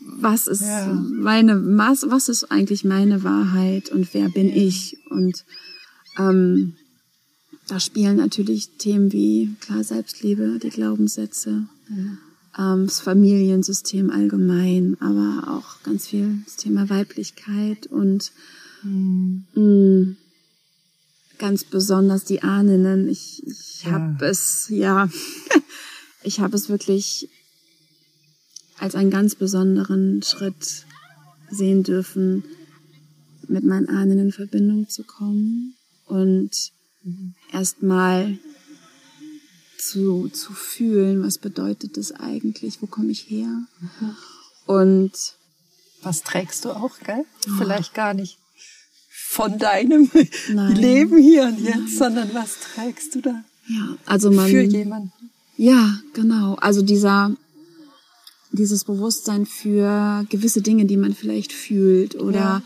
Was 0.00 0.46
ist 0.46 0.62
ja. 0.62 0.92
meine, 0.94 1.76
was, 1.76 2.06
was 2.08 2.28
ist 2.28 2.50
eigentlich 2.50 2.84
meine 2.84 3.24
Wahrheit 3.24 3.90
und 3.90 4.14
wer 4.14 4.28
bin 4.28 4.48
ja. 4.48 4.56
ich? 4.56 4.96
Und 5.10 5.44
ähm, 6.18 6.74
da 7.70 7.78
spielen 7.78 8.16
natürlich 8.16 8.70
Themen 8.78 9.12
wie 9.12 9.54
klar 9.60 9.84
Selbstliebe, 9.84 10.58
die 10.60 10.70
Glaubenssätze, 10.70 11.68
ja. 11.88 12.74
ähm, 12.74 12.86
das 12.86 13.00
Familiensystem 13.00 14.10
allgemein, 14.10 14.96
aber 15.00 15.52
auch 15.52 15.82
ganz 15.84 16.08
viel 16.08 16.42
das 16.44 16.56
Thema 16.56 16.90
Weiblichkeit 16.90 17.86
und 17.86 18.32
mhm. 18.82 19.44
mh, 19.54 20.16
ganz 21.38 21.62
besonders 21.62 22.24
die 22.24 22.42
Ahnen. 22.42 23.08
Ich, 23.08 23.46
ich 23.46 23.84
ja. 23.84 23.92
habe 23.92 24.26
es, 24.26 24.68
ja, 24.68 25.08
ich 26.24 26.40
habe 26.40 26.56
es 26.56 26.68
wirklich 26.68 27.28
als 28.78 28.96
einen 28.96 29.10
ganz 29.10 29.36
besonderen 29.36 30.24
Schritt 30.24 30.86
sehen 31.50 31.84
dürfen, 31.84 32.42
mit 33.46 33.62
meinen 33.64 33.88
Ahnen 33.88 34.18
in 34.18 34.32
Verbindung 34.32 34.88
zu 34.88 35.04
kommen 35.04 35.76
und 36.10 36.50
mhm. 37.02 37.34
erstmal 37.52 38.38
zu, 39.78 40.28
zu 40.28 40.52
fühlen, 40.52 41.22
was 41.22 41.38
bedeutet 41.38 41.96
das 41.96 42.12
eigentlich, 42.12 42.82
wo 42.82 42.86
komme 42.86 43.10
ich 43.10 43.30
her 43.30 43.48
mhm. 43.80 44.16
und 44.66 45.12
was 46.02 46.22
trägst 46.22 46.64
du 46.64 46.70
auch, 46.70 46.98
gell? 47.00 47.24
Oh. 47.46 47.52
Vielleicht 47.58 47.94
gar 47.94 48.14
nicht 48.14 48.38
von 49.10 49.58
deinem 49.58 50.10
Nein. 50.52 50.76
Leben 50.76 51.18
hier 51.18 51.44
und 51.44 51.60
jetzt, 51.60 51.76
Nein. 51.76 51.88
sondern 51.88 52.34
was 52.34 52.58
trägst 52.74 53.14
du 53.14 53.20
da? 53.20 53.44
Ja, 53.68 53.96
also 54.06 54.30
man 54.30 54.50
für 54.50 54.62
jemanden. 54.62 55.12
Ja, 55.56 56.00
genau. 56.14 56.54
Also 56.56 56.82
dieser 56.82 57.36
dieses 58.52 58.84
Bewusstsein 58.84 59.46
für 59.46 60.26
gewisse 60.28 60.62
Dinge, 60.62 60.84
die 60.86 60.96
man 60.96 61.14
vielleicht 61.14 61.52
fühlt 61.52 62.16
oder 62.16 62.38
ja. 62.38 62.62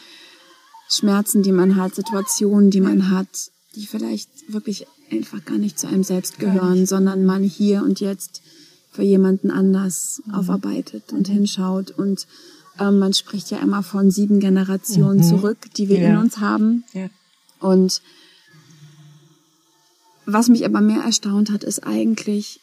Schmerzen, 0.97 1.43
die 1.43 1.53
man 1.53 1.77
hat, 1.77 1.95
Situationen, 1.95 2.71
die 2.71 2.81
man 2.81 3.11
hat, 3.11 3.51
die 3.75 3.87
vielleicht 3.87 4.53
wirklich 4.53 4.87
einfach 5.11 5.45
gar 5.45 5.59
nicht 5.59 5.79
zu 5.79 5.87
einem 5.87 6.05
selbst 6.05 6.39
gehören, 6.39 6.87
sondern 6.87 7.25
man 7.25 7.43
hier 7.43 7.83
und 7.83 8.01
jetzt 8.01 8.43
für 8.91 9.03
jemanden 9.03 9.51
anders 9.51 10.23
mhm. 10.25 10.35
aufarbeitet 10.35 11.13
und 11.13 11.29
mhm. 11.29 11.33
hinschaut. 11.33 11.91
Und 11.91 12.27
ähm, 12.79 12.99
man 12.99 13.13
spricht 13.13 13.51
ja 13.51 13.59
immer 13.59 13.83
von 13.83 14.11
sieben 14.11 14.41
Generationen 14.41 15.19
mhm. 15.19 15.25
zurück, 15.25 15.59
die 15.77 15.89
wir 15.89 16.01
ja. 16.01 16.11
in 16.11 16.17
uns 16.19 16.39
haben. 16.39 16.85
Ja. 16.93 17.09
Und 17.61 18.01
was 20.27 20.49
mich 20.49 20.65
aber 20.65 20.81
mehr 20.81 21.03
erstaunt 21.03 21.51
hat, 21.51 21.65
ist 21.65 21.87
eigentlich 21.87 22.61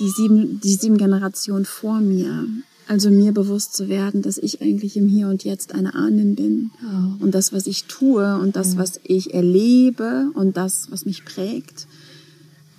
die 0.00 0.08
sieben, 0.08 0.60
die 0.60 0.74
sieben 0.74 0.96
Generationen 0.96 1.64
vor 1.64 2.00
mir. 2.00 2.46
Also 2.86 3.10
mir 3.10 3.32
bewusst 3.32 3.74
zu 3.74 3.88
werden, 3.88 4.20
dass 4.20 4.36
ich 4.36 4.60
eigentlich 4.60 4.96
im 4.96 5.08
Hier 5.08 5.28
und 5.28 5.44
Jetzt 5.44 5.74
eine 5.74 5.94
Ahnen 5.94 6.34
bin. 6.34 6.70
Oh. 6.82 7.24
Und 7.24 7.34
das, 7.34 7.52
was 7.52 7.66
ich 7.66 7.84
tue 7.84 8.38
und 8.38 8.56
das, 8.56 8.76
was 8.76 9.00
ich 9.04 9.32
erlebe 9.32 10.30
und 10.34 10.56
das, 10.56 10.88
was 10.90 11.06
mich 11.06 11.24
prägt, 11.24 11.86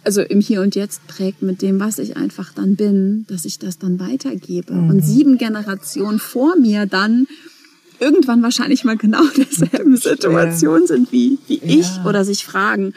also 0.03 0.21
im 0.21 0.39
Hier 0.39 0.62
und 0.62 0.75
Jetzt 0.75 1.07
prägt 1.07 1.41
mit 1.41 1.63
dem, 1.63 1.79
was 1.79 1.97
ich 1.97 2.15
einfach 2.15 2.53
dann 2.53 2.75
bin, 2.75 3.25
dass 3.27 3.45
ich 3.45 3.57
das 3.57 3.79
dann 3.79 4.00
weitergebe. 4.00 4.74
Mhm. 4.74 4.89
Und 4.89 5.01
sieben 5.01 5.38
Generationen 5.39 6.19
vor 6.19 6.55
mir 6.55 6.85
dann 6.85 7.27
irgendwann 8.00 8.43
wahrscheinlich 8.43 8.83
mal 8.83 8.97
genau 8.97 9.24
derselben 9.38 9.97
Situation 9.97 10.85
sind 10.85 11.12
wie, 11.12 11.39
wie 11.47 11.57
ja. 11.57 11.79
ich 11.79 12.05
oder 12.05 12.24
sich 12.24 12.45
fragen, 12.45 12.93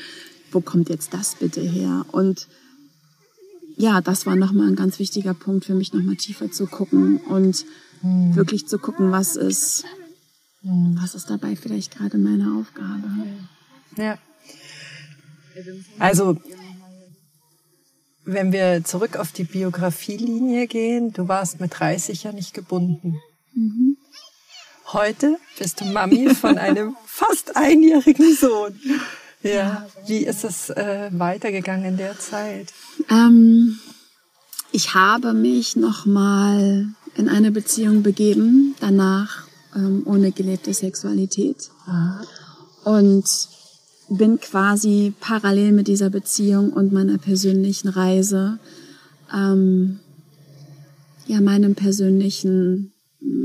wo 0.52 0.60
kommt 0.60 0.90
jetzt 0.90 1.14
das 1.14 1.36
bitte 1.36 1.60
her? 1.60 2.04
Und 2.12 2.46
ja, 3.78 4.00
das 4.00 4.26
war 4.26 4.37
nochmal 4.37 4.68
ein 4.68 4.76
ganz 4.76 4.99
wichtiger 4.99 5.35
Punkt 5.35 5.64
für 5.64 5.75
mich, 5.75 5.92
nochmal 5.92 6.16
tiefer 6.16 6.50
zu 6.50 6.66
gucken 6.66 7.18
und 7.18 7.64
mhm. 8.02 8.35
wirklich 8.35 8.66
zu 8.66 8.78
gucken, 8.78 9.12
was 9.12 9.37
ist. 9.37 9.85
Was 10.62 11.14
ist 11.14 11.30
dabei 11.30 11.54
vielleicht 11.54 11.97
gerade 11.97 12.18
meine 12.18 12.58
Aufgabe? 12.58 13.04
Ja. 13.97 14.18
Also, 15.99 16.37
wenn 18.25 18.52
wir 18.52 18.82
zurück 18.85 19.16
auf 19.16 19.30
die 19.32 19.44
Biografielinie 19.44 20.66
gehen, 20.66 21.12
du 21.12 21.28
warst 21.28 21.61
mit 21.61 21.78
30 21.78 22.25
ja 22.25 22.32
nicht 22.32 22.54
gebunden. 22.54 23.20
Mhm. 23.54 23.97
Heute 24.92 25.38
bist 25.58 25.80
du 25.80 25.85
Mami 25.85 26.35
von 26.35 26.58
einem 26.58 26.97
fast 27.06 27.56
einjährigen 27.56 28.35
Sohn. 28.35 28.78
Ja. 29.42 29.87
Wie 30.07 30.25
ist 30.25 30.45
es 30.45 30.71
äh, 30.71 31.11
weitergegangen 31.12 31.85
in 31.85 31.97
der 31.97 32.18
Zeit? 32.18 32.73
Ähm, 33.11 33.78
ich 34.73 34.95
habe 34.95 35.33
mich 35.33 35.76
nochmal 35.76 36.87
in 37.16 37.28
eine 37.28 37.50
Beziehung 37.50 38.02
begeben, 38.02 38.75
danach 38.80 39.47
ähm, 39.75 40.02
ohne 40.07 40.33
gelebte 40.33 40.75
Sexualität. 40.75 41.71
Aha. 41.87 42.23
Und 42.85 43.25
bin 44.09 44.40
quasi 44.40 45.12
parallel 45.21 45.73
mit 45.73 45.88
dieser 45.88 46.11
Beziehung 46.11 46.73
und 46.73 46.92
meiner 46.92 47.18
persönlichen 47.18 47.88
Reise, 47.88 48.59
ähm, 49.35 50.00
ja, 51.26 51.40
meinem 51.40 51.75
persönlichen, 51.75 52.92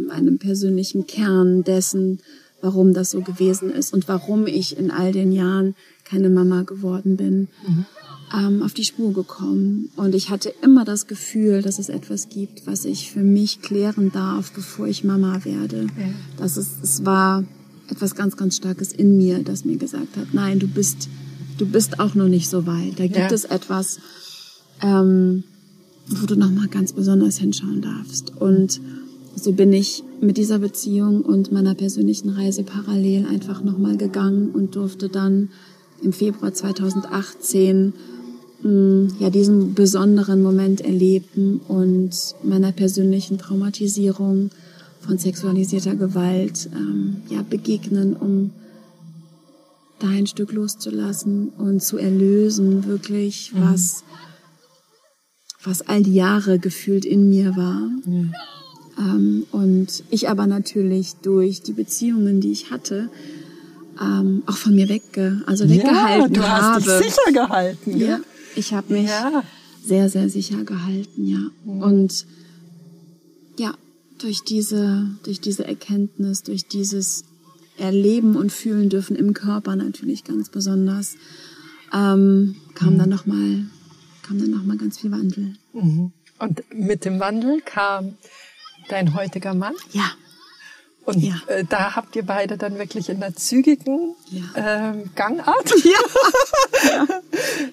meinem 0.08 0.40
persönlichen 0.40 1.06
Kern 1.06 1.64
dessen, 1.64 2.22
warum 2.64 2.94
das 2.94 3.12
so 3.12 3.20
gewesen 3.22 3.70
ist 3.70 3.94
und 3.94 4.08
warum 4.08 4.48
ich 4.48 4.78
in 4.78 4.90
all 4.90 5.12
den 5.12 5.34
Jahren 5.34 5.76
keine 6.06 6.30
Mama 6.30 6.64
geworden 6.64 7.18
bin, 7.18 7.50
mhm. 7.68 7.86
ähm, 8.34 8.64
auf 8.64 8.74
die 8.74 8.86
Spur 8.86 9.12
gekommen. 9.14 9.90
Und 9.98 10.16
ich 10.16 10.30
hatte 10.30 10.54
immer 10.62 10.86
das 10.86 11.06
Gefühl, 11.08 11.62
dass 11.62 11.78
es 11.78 11.90
etwas 11.90 12.30
gibt, 12.30 12.66
was 12.66 12.86
ich 12.86 13.12
für 13.12 13.22
mich 13.22 13.62
klären 13.62 14.14
darf, 14.14 14.54
bevor 14.54 14.88
ich 14.88 15.04
Mama 15.04 15.44
werde. 15.44 15.88
Ja. 16.00 16.06
Das 16.38 16.56
ist, 16.56 16.82
es 16.82 17.06
war 17.06 17.44
etwas 17.90 18.16
ganz, 18.16 18.38
ganz 18.38 18.56
Starkes 18.56 18.94
in 18.94 19.18
mir, 19.18 19.44
das 19.44 19.66
mir 19.66 19.78
gesagt 19.78 20.16
hat, 20.16 20.34
nein, 20.34 20.60
du 20.60 20.68
bist, 20.68 21.10
du 21.58 21.66
bist 21.66 22.00
auch 22.00 22.16
noch 22.16 22.30
nicht 22.30 22.50
so 22.50 22.66
weit. 22.66 22.98
Da 22.98 23.04
gibt 23.04 23.18
ja. 23.18 23.32
es 23.32 23.44
etwas, 23.44 24.00
ähm, 24.82 25.44
wo 26.08 26.26
du 26.26 26.38
nochmal 26.38 26.70
ganz 26.70 26.94
besonders 26.94 27.40
hinschauen 27.40 27.82
darfst. 27.82 28.38
Und 28.38 28.80
so 29.36 29.52
bin 29.52 29.74
ich 29.74 30.04
mit 30.22 30.38
dieser 30.38 30.60
Beziehung 30.60 31.22
und 31.22 31.52
meiner 31.52 31.76
persönlichen 31.76 32.30
Reise 32.30 32.64
parallel 32.64 33.26
einfach 33.26 33.64
nochmal 33.64 33.98
gegangen 33.98 34.52
und 34.52 34.76
durfte 34.76 35.10
dann 35.10 35.50
im 36.02 36.14
Februar 36.14 36.54
2018 36.54 37.94
mh, 38.62 38.70
mm, 38.70 39.08
ja 39.20 39.30
diesen 39.30 39.74
besonderen 39.74 40.42
Moment 40.42 40.82
erleben 40.82 41.62
und 41.68 42.12
meiner 42.44 42.72
persönlichen 42.72 43.38
Traumatisierung 43.38 44.52
von 45.00 45.18
sexualisierter 45.18 45.96
Gewalt 45.96 46.70
ähm, 46.74 47.18
ja 47.30 47.42
begegnen, 47.42 48.16
um 48.16 48.52
da 50.00 50.08
ein 50.08 50.28
Stück 50.28 50.52
loszulassen 50.52 51.50
und 51.58 51.82
zu 51.82 51.98
erlösen, 51.98 52.86
wirklich 52.86 53.54
mhm. 53.54 53.62
was 53.62 54.04
was 55.66 55.82
all 55.82 56.04
die 56.04 56.14
Jahre 56.14 56.60
gefühlt 56.60 57.06
in 57.06 57.30
mir 57.30 57.56
war. 57.56 57.90
Mhm. 58.06 58.34
Ähm, 58.98 59.46
und 59.52 60.04
ich 60.10 60.30
aber 60.30 60.48
natürlich 60.48 61.16
durch 61.22 61.62
die 61.62 61.74
Beziehungen, 61.74 62.42
die 62.42 62.52
ich 62.52 62.72
hatte, 62.72 63.10
ähm, 64.02 64.44
auch 64.46 64.58
von 64.58 64.76
mir 64.76 64.90
wegge 64.90 65.42
also 65.46 65.70
weggehalten 65.70 66.36
ja, 66.36 66.42
du 66.42 66.48
habe. 66.48 66.76
Hast 66.76 67.04
dich 67.04 67.14
sicher 67.14 67.32
gehalten. 67.32 67.98
Ja, 67.98 68.20
ich 68.56 68.74
habe 68.74 68.94
mich 68.94 69.08
ja. 69.08 69.44
sehr, 69.84 70.10
sehr 70.10 70.30
sicher 70.30 70.64
gehalten, 70.64 71.28
ja. 71.28 71.40
Mhm. 71.66 71.82
Und 71.82 72.26
ja, 73.58 73.74
durch 74.20 74.42
diese, 74.44 75.10
durch 75.24 75.42
diese 75.42 75.66
Erkenntnis, 75.66 76.44
durch 76.44 76.68
dieses 76.68 77.26
Erleben 77.78 78.36
und 78.36 78.52
fühlen 78.52 78.90
dürfen 78.90 79.16
im 79.16 79.34
Körper 79.34 79.76
natürlich 79.76 80.24
ganz 80.24 80.50
besonders, 80.50 81.16
ähm, 81.94 82.56
kam 82.76 82.94
mhm. 82.94 82.98
dann 83.00 83.10
noch 83.10 83.26
mal, 83.26 83.66
kam 84.22 84.40
dann 84.40 84.52
noch 84.52 84.64
mal 84.64 84.78
ganz 84.78 85.00
viel 85.00 85.12
Wandel. 85.12 85.56
Mhm. 85.74 86.12
Und 86.40 86.64
mit 86.74 87.06
dem 87.06 87.20
Wandel 87.20 87.62
kam 87.62 88.16
dein 88.90 89.14
heutiger 89.16 89.54
Mann. 89.54 89.74
Ja. 89.92 90.12
Und 91.06 91.18
ja. 91.22 91.36
äh, 91.48 91.66
da 91.66 91.96
habt 91.96 92.16
ihr 92.16 92.26
beide 92.26 92.58
dann 92.58 92.78
wirklich 92.78 93.10
in 93.10 93.20
der 93.20 93.36
zügigen 93.36 94.16
ja. 94.30 94.44
ähm, 94.92 95.10
Gangart 95.16 95.74
ja. 95.84 97.08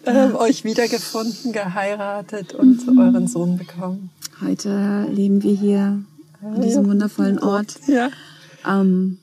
ähm, 0.04 0.34
euch 0.34 0.64
wiedergefunden, 0.64 1.52
geheiratet 1.52 2.54
und 2.54 2.86
mhm. 2.86 2.98
euren 2.98 3.28
Sohn 3.28 3.56
bekommen. 3.56 4.10
Heute 4.40 5.06
leben 5.10 5.42
wir 5.42 5.54
hier 5.54 6.02
an 6.42 6.60
diesem 6.62 6.86
wundervollen 6.86 7.38
Ort. 7.38 7.76
Ja. 7.86 8.10
Ähm, 8.66 9.18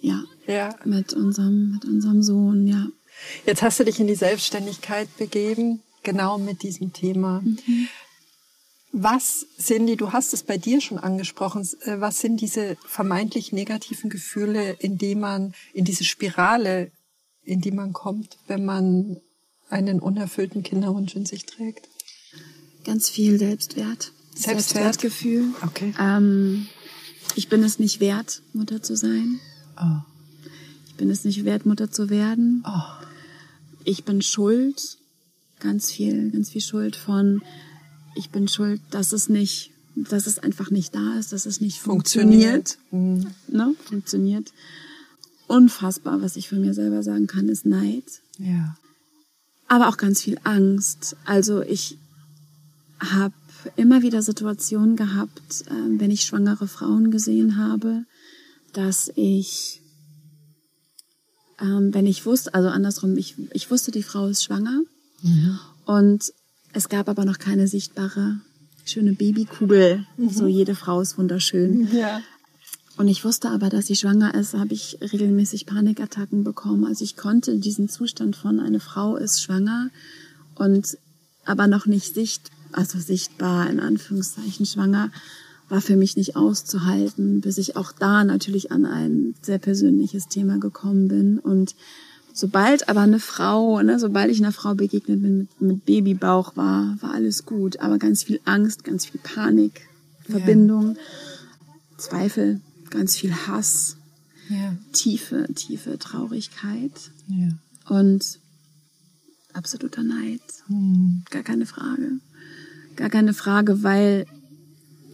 ja. 0.00 0.22
ja. 0.46 0.74
Mit 0.84 1.12
unserem, 1.12 1.72
mit 1.72 1.84
unserem 1.84 2.22
Sohn, 2.22 2.66
ja. 2.66 2.86
Jetzt 3.44 3.62
hast 3.62 3.80
du 3.80 3.84
dich 3.84 4.00
in 4.00 4.06
die 4.06 4.14
Selbstständigkeit 4.14 5.08
begeben, 5.18 5.82
genau 6.02 6.38
mit 6.38 6.62
diesem 6.62 6.92
Thema. 6.92 7.40
Mhm. 7.40 7.88
Was 8.92 9.46
sind 9.58 9.86
die, 9.86 9.96
du 9.96 10.12
hast 10.12 10.32
es 10.32 10.42
bei 10.42 10.56
dir 10.56 10.80
schon 10.80 10.98
angesprochen, 10.98 11.66
äh, 11.82 12.00
was 12.00 12.20
sind 12.20 12.40
diese 12.40 12.76
vermeintlich 12.86 13.52
negativen 13.52 14.08
Gefühle, 14.08 14.72
in 14.72 14.96
die 14.96 15.14
man, 15.14 15.54
in 15.74 15.84
diese 15.84 16.04
Spirale, 16.04 16.90
in 17.42 17.60
die 17.60 17.70
man 17.70 17.92
kommt, 17.92 18.38
wenn 18.46 18.64
man 18.64 19.20
einen 19.68 20.00
unerfüllten 20.00 20.62
Kinderwunsch 20.62 21.14
in 21.14 21.26
sich 21.26 21.44
trägt? 21.44 21.88
Ganz 22.84 23.10
viel 23.10 23.38
Selbstwert. 23.38 24.12
Selbstwert? 24.34 24.94
Selbstwertgefühl. 24.94 25.54
Okay. 25.62 25.92
Ähm, 26.00 26.68
ich 27.34 27.48
bin 27.48 27.62
es 27.62 27.78
nicht 27.78 28.00
wert, 28.00 28.42
Mutter 28.52 28.82
zu 28.82 28.96
sein. 28.96 29.40
Oh. 29.78 30.00
Ich 30.86 30.94
bin 30.94 31.10
es 31.10 31.24
nicht 31.24 31.44
wert, 31.44 31.66
Mutter 31.66 31.90
zu 31.90 32.08
werden. 32.08 32.64
Oh. 32.66 33.04
Ich 33.84 34.04
bin 34.04 34.22
schuld. 34.22 34.98
Ganz 35.60 35.90
viel, 35.90 36.30
ganz 36.30 36.50
viel 36.50 36.60
Schuld 36.60 36.94
von, 36.96 37.42
ich 38.14 38.30
bin 38.30 38.48
schuld, 38.48 38.80
dass 38.90 39.12
es 39.12 39.28
nicht, 39.28 39.70
dass 39.94 40.26
es 40.26 40.38
einfach 40.38 40.70
nicht 40.70 40.94
da 40.94 41.18
ist, 41.18 41.32
dass 41.32 41.46
es 41.46 41.60
nicht 41.60 41.80
funktioniert. 41.80 42.78
Funktioniert. 42.90 43.34
Mhm. 43.48 43.56
Ne? 43.56 43.74
Funktioniert. 43.84 44.52
Unfassbar, 45.46 46.20
was 46.20 46.36
ich 46.36 46.48
von 46.48 46.60
mir 46.60 46.74
selber 46.74 47.02
sagen 47.02 47.26
kann, 47.26 47.48
ist 47.48 47.64
Neid. 47.64 48.04
Ja. 48.38 48.76
Aber 49.66 49.88
auch 49.88 49.96
ganz 49.96 50.22
viel 50.22 50.38
Angst. 50.44 51.16
Also 51.24 51.62
ich 51.62 51.96
habe 53.00 53.34
immer 53.76 54.02
wieder 54.02 54.22
Situationen 54.22 54.96
gehabt, 54.96 55.64
äh, 55.66 55.98
wenn 55.98 56.10
ich 56.10 56.22
schwangere 56.22 56.68
Frauen 56.68 57.10
gesehen 57.10 57.56
habe, 57.56 58.04
dass 58.72 59.10
ich, 59.14 59.80
ähm, 61.60 61.92
wenn 61.92 62.06
ich 62.06 62.26
wusste, 62.26 62.54
also 62.54 62.68
andersrum, 62.68 63.16
ich, 63.16 63.34
ich 63.52 63.70
wusste, 63.70 63.90
die 63.90 64.02
Frau 64.02 64.26
ist 64.26 64.44
schwanger 64.44 64.82
mhm. 65.22 65.58
und 65.86 66.32
es 66.78 66.88
gab 66.88 67.08
aber 67.08 67.24
noch 67.24 67.38
keine 67.38 67.66
sichtbare 67.66 68.38
schöne 68.84 69.12
Babykugel. 69.12 70.06
Mhm. 70.16 70.30
So 70.30 70.46
jede 70.46 70.76
Frau 70.76 71.00
ist 71.00 71.18
wunderschön. 71.18 71.88
Ja. 71.92 72.20
Und 72.96 73.08
ich 73.08 73.24
wusste 73.24 73.50
aber, 73.50 73.68
dass 73.68 73.86
sie 73.86 73.96
schwanger 73.96 74.34
ist, 74.34 74.54
habe 74.54 74.74
ich 74.74 74.98
regelmäßig 75.00 75.66
Panikattacken 75.66 76.44
bekommen. 76.44 76.84
Also 76.84 77.02
ich 77.02 77.16
konnte 77.16 77.58
diesen 77.58 77.88
Zustand 77.88 78.36
von 78.36 78.60
eine 78.60 78.78
Frau 78.78 79.16
ist 79.16 79.42
schwanger 79.42 79.90
und 80.54 80.96
aber 81.44 81.66
noch 81.66 81.86
nicht 81.86 82.14
sicht, 82.14 82.50
also 82.70 82.98
sichtbar 83.00 83.68
in 83.68 83.80
Anführungszeichen 83.80 84.64
schwanger, 84.64 85.10
war 85.68 85.80
für 85.80 85.96
mich 85.96 86.16
nicht 86.16 86.36
auszuhalten, 86.36 87.40
bis 87.40 87.58
ich 87.58 87.76
auch 87.76 87.90
da 87.90 88.22
natürlich 88.22 88.70
an 88.70 88.86
ein 88.86 89.34
sehr 89.42 89.58
persönliches 89.58 90.28
Thema 90.28 90.58
gekommen 90.58 91.08
bin 91.08 91.38
und 91.40 91.74
Sobald 92.38 92.88
aber 92.88 93.00
eine 93.00 93.18
Frau, 93.18 93.82
ne, 93.82 93.98
sobald 93.98 94.30
ich 94.30 94.38
einer 94.38 94.52
Frau 94.52 94.76
begegnet 94.76 95.20
bin 95.20 95.38
mit, 95.38 95.60
mit 95.60 95.84
Babybauch, 95.86 96.56
war, 96.56 96.96
war 97.00 97.12
alles 97.12 97.44
gut. 97.44 97.80
Aber 97.80 97.98
ganz 97.98 98.22
viel 98.22 98.38
Angst, 98.44 98.84
ganz 98.84 99.06
viel 99.06 99.20
Panik, 99.20 99.88
Verbindung, 100.22 100.94
ja. 100.94 101.02
Zweifel, 101.96 102.60
ganz 102.90 103.16
viel 103.16 103.34
Hass, 103.34 103.96
ja. 104.48 104.76
tiefe, 104.92 105.48
tiefe 105.52 105.98
Traurigkeit 105.98 106.92
ja. 107.26 107.48
und 107.88 108.38
absoluter 109.52 110.04
Neid. 110.04 110.40
Mhm. 110.68 111.24
Gar 111.30 111.42
keine 111.42 111.66
Frage. 111.66 112.20
Gar 112.94 113.10
keine 113.10 113.34
Frage, 113.34 113.82
weil 113.82 114.26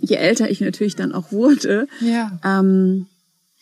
je 0.03 0.17
älter 0.17 0.51
ich 0.51 0.61
natürlich 0.61 0.95
dann 0.95 1.13
auch 1.13 1.33
wurde, 1.33 1.89
ja. 2.03 2.39
ähm, 2.45 3.07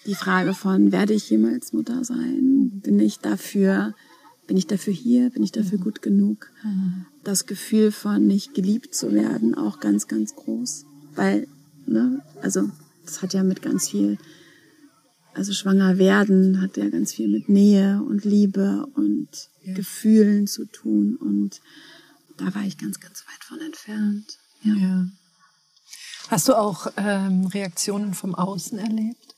die 0.07 0.15
Frage 0.15 0.55
von, 0.55 0.93
werde 0.93 1.13
ich 1.13 1.31
jemals 1.31 1.73
Mutter 1.73 2.05
sein? 2.05 2.81
Bin 2.83 2.99
ich 2.99 3.19
dafür, 3.19 3.95
bin 4.47 4.57
ich 4.57 4.67
dafür 4.67 4.93
hier? 4.93 5.31
Bin 5.31 5.43
ich 5.43 5.53
dafür 5.53 5.79
gut 5.79 6.03
genug? 6.03 6.51
Das 7.23 7.47
Gefühl 7.47 7.93
von 7.93 8.27
nicht 8.27 8.55
geliebt 8.55 8.95
zu 8.95 9.13
werden, 9.13 9.55
auch 9.55 9.81
ganz, 9.81 10.09
ganz 10.09 10.35
groß. 10.35 10.87
Weil, 11.15 11.47
ne, 11.87 12.23
also, 12.43 12.71
das 13.05 13.23
hat 13.23 13.35
ja 13.35 13.45
mit 13.45 13.63
ganz 13.63 13.89
viel, 13.89 14.19
also 15.35 15.53
schwanger 15.53 15.99
werden 15.99 16.61
hat 16.61 16.77
ja 16.77 16.89
ganz 16.89 17.13
viel 17.13 17.29
mit 17.29 17.49
Nähe 17.49 18.03
und 18.03 18.25
Liebe 18.25 18.87
und 18.95 19.29
ja. 19.63 19.75
Gefühlen 19.75 20.47
zu 20.47 20.65
tun. 20.67 21.17
Und 21.17 21.61
da 22.37 22.55
war 22.55 22.65
ich 22.65 22.79
ganz, 22.79 23.01
ganz 23.01 23.25
weit 23.27 23.45
von 23.45 23.61
entfernt. 23.61 24.39
Ja. 24.63 24.75
ja. 24.75 25.07
Hast 26.29 26.49
du 26.49 26.55
auch 26.55 26.87
ähm, 26.97 27.47
Reaktionen 27.47 28.15
vom 28.15 28.35
Außen 28.35 28.79
erlebt? 28.79 29.35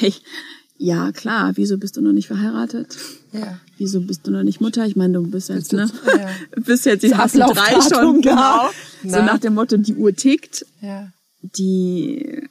Ja, 0.82 1.12
klar. 1.12 1.52
Wieso 1.54 1.78
bist 1.78 1.96
du 1.96 2.00
noch 2.00 2.12
nicht 2.12 2.26
verheiratet? 2.26 2.96
Ja. 3.30 3.60
Wieso 3.78 4.00
bist 4.00 4.26
du 4.26 4.32
noch 4.32 4.42
nicht 4.42 4.60
Mutter? 4.60 4.84
Ich 4.84 4.96
meine, 4.96 5.12
du 5.12 5.22
bist 5.30 5.48
jetzt, 5.48 5.70
Bist 5.70 5.94
ne? 5.94 6.16
ja. 6.18 6.28
Bist 6.60 6.86
jetzt, 6.86 7.04
die 7.04 7.10
Das 7.10 7.18
hast 7.18 7.36
drei 7.36 7.80
schon, 7.80 8.20
genau. 8.20 8.22
genau. 8.22 8.70
So 9.04 9.18
Na. 9.18 9.22
nach 9.22 9.38
dem 9.38 9.54
Motto, 9.54 9.76
die 9.76 9.94
Uhr 9.94 10.12
tickt. 10.12 10.66
Ja. 10.80 11.12
Die, 11.40 12.48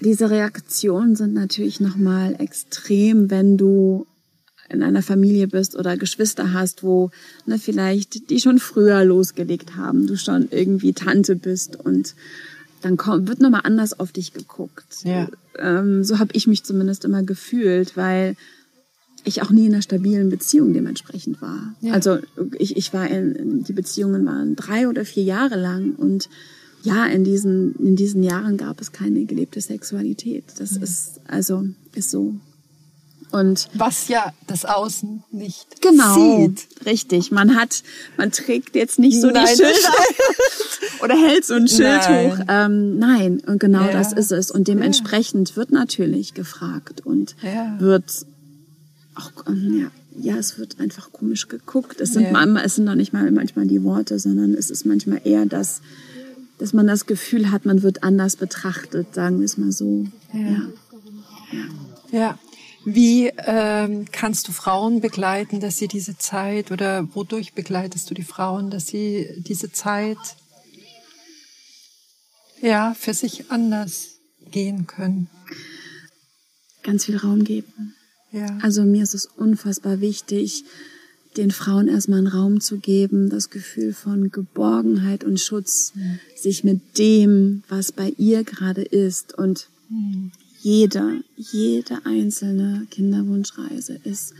diese 0.00 0.30
Reaktionen 0.30 1.16
sind 1.16 1.34
natürlich 1.34 1.80
nochmal 1.80 2.36
extrem, 2.38 3.30
wenn 3.30 3.58
du 3.58 4.06
in 4.70 4.82
einer 4.82 5.02
Familie 5.02 5.46
bist 5.46 5.76
oder 5.76 5.98
Geschwister 5.98 6.54
hast, 6.54 6.82
wo 6.82 7.10
ne, 7.44 7.58
vielleicht 7.58 8.30
die 8.30 8.40
schon 8.40 8.58
früher 8.58 9.04
losgelegt 9.04 9.76
haben, 9.76 10.06
du 10.06 10.16
schon 10.16 10.48
irgendwie 10.50 10.94
Tante 10.94 11.36
bist 11.36 11.76
und 11.76 12.14
dann 12.80 12.96
kommt, 12.96 13.28
wird 13.28 13.40
nochmal 13.40 13.62
anders 13.64 13.98
auf 13.98 14.12
dich 14.12 14.32
geguckt. 14.32 15.04
Ja. 15.04 15.28
Ähm, 15.58 16.02
so 16.04 16.18
habe 16.18 16.30
ich 16.34 16.46
mich 16.46 16.64
zumindest 16.64 17.04
immer 17.04 17.22
gefühlt, 17.22 17.96
weil 17.96 18.36
ich 19.24 19.42
auch 19.42 19.50
nie 19.50 19.66
in 19.66 19.74
einer 19.74 19.82
stabilen 19.82 20.30
Beziehung 20.30 20.72
dementsprechend 20.72 21.42
war. 21.42 21.74
Ja. 21.80 21.92
Also 21.92 22.18
ich, 22.58 22.76
ich 22.76 22.92
war 22.94 23.06
in, 23.08 23.64
die 23.64 23.72
Beziehungen 23.74 24.24
waren 24.24 24.56
drei 24.56 24.88
oder 24.88 25.04
vier 25.04 25.24
Jahre 25.24 25.56
lang 25.60 25.94
und 25.94 26.28
ja, 26.82 27.04
in 27.06 27.24
diesen, 27.24 27.74
in 27.76 27.96
diesen 27.96 28.22
Jahren 28.22 28.56
gab 28.56 28.80
es 28.80 28.92
keine 28.92 29.26
gelebte 29.26 29.60
Sexualität. 29.60 30.44
Das 30.56 30.76
Mhm. 30.76 30.82
ist, 30.82 31.20
also, 31.28 31.66
ist 31.94 32.10
so. 32.10 32.36
Und 33.32 33.68
Was 33.74 34.08
ja 34.08 34.32
das 34.46 34.64
Außen 34.64 35.22
nicht 35.30 35.80
Genau, 35.80 36.14
sieht. 36.14 36.66
richtig. 36.84 37.30
Man 37.30 37.54
hat, 37.56 37.82
man 38.16 38.32
trägt 38.32 38.74
jetzt 38.74 38.98
nicht 38.98 39.20
so 39.20 39.28
Nein, 39.30 39.46
die 39.50 39.56
Schilder 39.56 39.94
oder 41.04 41.14
hält 41.16 41.44
so 41.44 41.54
ein 41.54 41.68
Schild 41.68 42.02
Nein. 42.08 42.30
hoch. 42.32 42.44
Ähm, 42.48 42.98
nein, 42.98 43.40
und 43.46 43.58
genau 43.60 43.86
Ja. 43.86 43.92
das 43.92 44.12
ist 44.12 44.32
es. 44.32 44.50
Und 44.50 44.66
dementsprechend 44.68 45.56
wird 45.56 45.70
natürlich 45.70 46.34
gefragt 46.34 47.06
und 47.06 47.36
Ja. 47.42 47.76
wird 47.78 48.26
auch, 49.14 49.46
ähm, 49.48 49.90
ja, 50.16 50.32
ja, 50.32 50.38
es 50.38 50.58
wird 50.58 50.80
einfach 50.80 51.12
komisch 51.12 51.46
geguckt. 51.48 52.00
Es 52.00 52.12
sind 52.12 52.24
Ja. 52.24 52.32
manchmal, 52.32 52.64
es 52.64 52.74
sind 52.74 52.84
noch 52.84 52.94
nicht 52.96 53.12
mal 53.12 53.30
manchmal 53.30 53.66
die 53.66 53.82
Worte, 53.84 54.18
sondern 54.18 54.54
es 54.54 54.70
ist 54.70 54.86
manchmal 54.86 55.20
eher 55.24 55.46
das, 55.46 55.82
dass 56.58 56.72
man 56.72 56.86
das 56.86 57.06
Gefühl 57.06 57.50
hat, 57.52 57.64
man 57.64 57.82
wird 57.82 58.02
anders 58.02 58.36
betrachtet, 58.36 59.14
sagen 59.14 59.38
wir 59.38 59.44
es 59.46 59.56
mal 59.56 59.72
so. 59.72 60.06
Ja. 60.32 60.62
Ja. 62.12 62.38
Wie 62.84 63.28
ähm, 63.28 64.06
kannst 64.10 64.48
du 64.48 64.52
Frauen 64.52 65.00
begleiten, 65.00 65.60
dass 65.60 65.76
sie 65.76 65.88
diese 65.88 66.16
Zeit 66.16 66.70
oder 66.70 67.14
wodurch 67.14 67.52
begleitest 67.52 68.08
du 68.10 68.14
die 68.14 68.22
Frauen, 68.22 68.70
dass 68.70 68.86
sie 68.86 69.28
diese 69.38 69.70
Zeit 69.70 70.18
ja 72.62 72.94
für 72.98 73.12
sich 73.12 73.50
anders 73.50 74.18
gehen 74.50 74.86
können? 74.86 75.28
Ganz 76.82 77.04
viel 77.04 77.18
Raum 77.18 77.44
geben. 77.44 77.94
Ja. 78.32 78.58
Also 78.62 78.84
mir 78.84 79.02
ist 79.02 79.14
es 79.14 79.26
unfassbar 79.26 80.00
wichtig, 80.00 80.64
den 81.36 81.50
Frauen 81.50 81.86
erstmal 81.86 82.18
einen 82.18 82.28
Raum 82.28 82.60
zu 82.60 82.78
geben, 82.78 83.28
das 83.28 83.50
Gefühl 83.50 83.92
von 83.92 84.30
Geborgenheit 84.30 85.22
und 85.22 85.38
Schutz, 85.38 85.92
sich 86.34 86.64
mit 86.64 86.98
dem, 86.98 87.62
was 87.68 87.92
bei 87.92 88.12
ihr 88.16 88.42
gerade 88.42 88.82
ist 88.82 89.36
und 89.36 89.68
jeder, 89.88 90.30
jede 90.62 92.04
einzelne 92.04 92.86
Kinderwunschreise 92.90 93.98
ist 94.04 94.34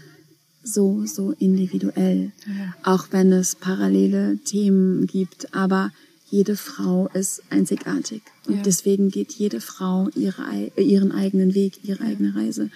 so, 0.62 1.06
so 1.06 1.32
individuell. 1.38 2.32
Ja. 2.46 2.74
Auch 2.82 3.08
wenn 3.10 3.32
es 3.32 3.54
parallele 3.54 4.38
Themen 4.44 5.06
gibt, 5.06 5.54
aber 5.54 5.90
jede 6.30 6.56
Frau 6.56 7.08
ist 7.14 7.42
einzigartig. 7.50 8.22
Und 8.46 8.56
Ja. 8.56 8.62
deswegen 8.62 9.10
geht 9.10 9.32
jede 9.32 9.60
Frau 9.60 10.08
ihre, 10.14 10.42
äh, 10.76 10.82
ihren 10.82 11.12
eigenen 11.12 11.54
Weg, 11.54 11.80
ihre 11.82 12.04
eigene 12.04 12.34
Reise. 12.34 12.70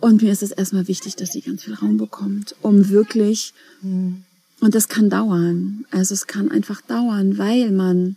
Und 0.00 0.20
mir 0.22 0.32
ist 0.32 0.42
es 0.42 0.50
erstmal 0.50 0.88
wichtig, 0.88 1.16
dass 1.16 1.32
sie 1.32 1.40
ganz 1.40 1.62
viel 1.62 1.74
Raum 1.74 1.96
bekommt, 1.96 2.54
um 2.60 2.90
wirklich, 2.90 3.54
und 3.82 4.74
das 4.74 4.88
kann 4.88 5.08
dauern. 5.08 5.86
Also 5.90 6.12
es 6.12 6.26
kann 6.26 6.50
einfach 6.50 6.82
dauern, 6.82 7.38
weil 7.38 7.70
man 7.72 8.16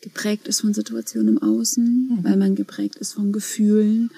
geprägt 0.00 0.46
ist 0.48 0.60
von 0.60 0.74
Situationen 0.74 1.36
im 1.36 1.42
Außen, 1.42 2.20
weil 2.22 2.36
man 2.36 2.54
geprägt 2.54 2.96
ist 2.96 3.14
von 3.14 3.32
Gefühlen, 3.32 4.10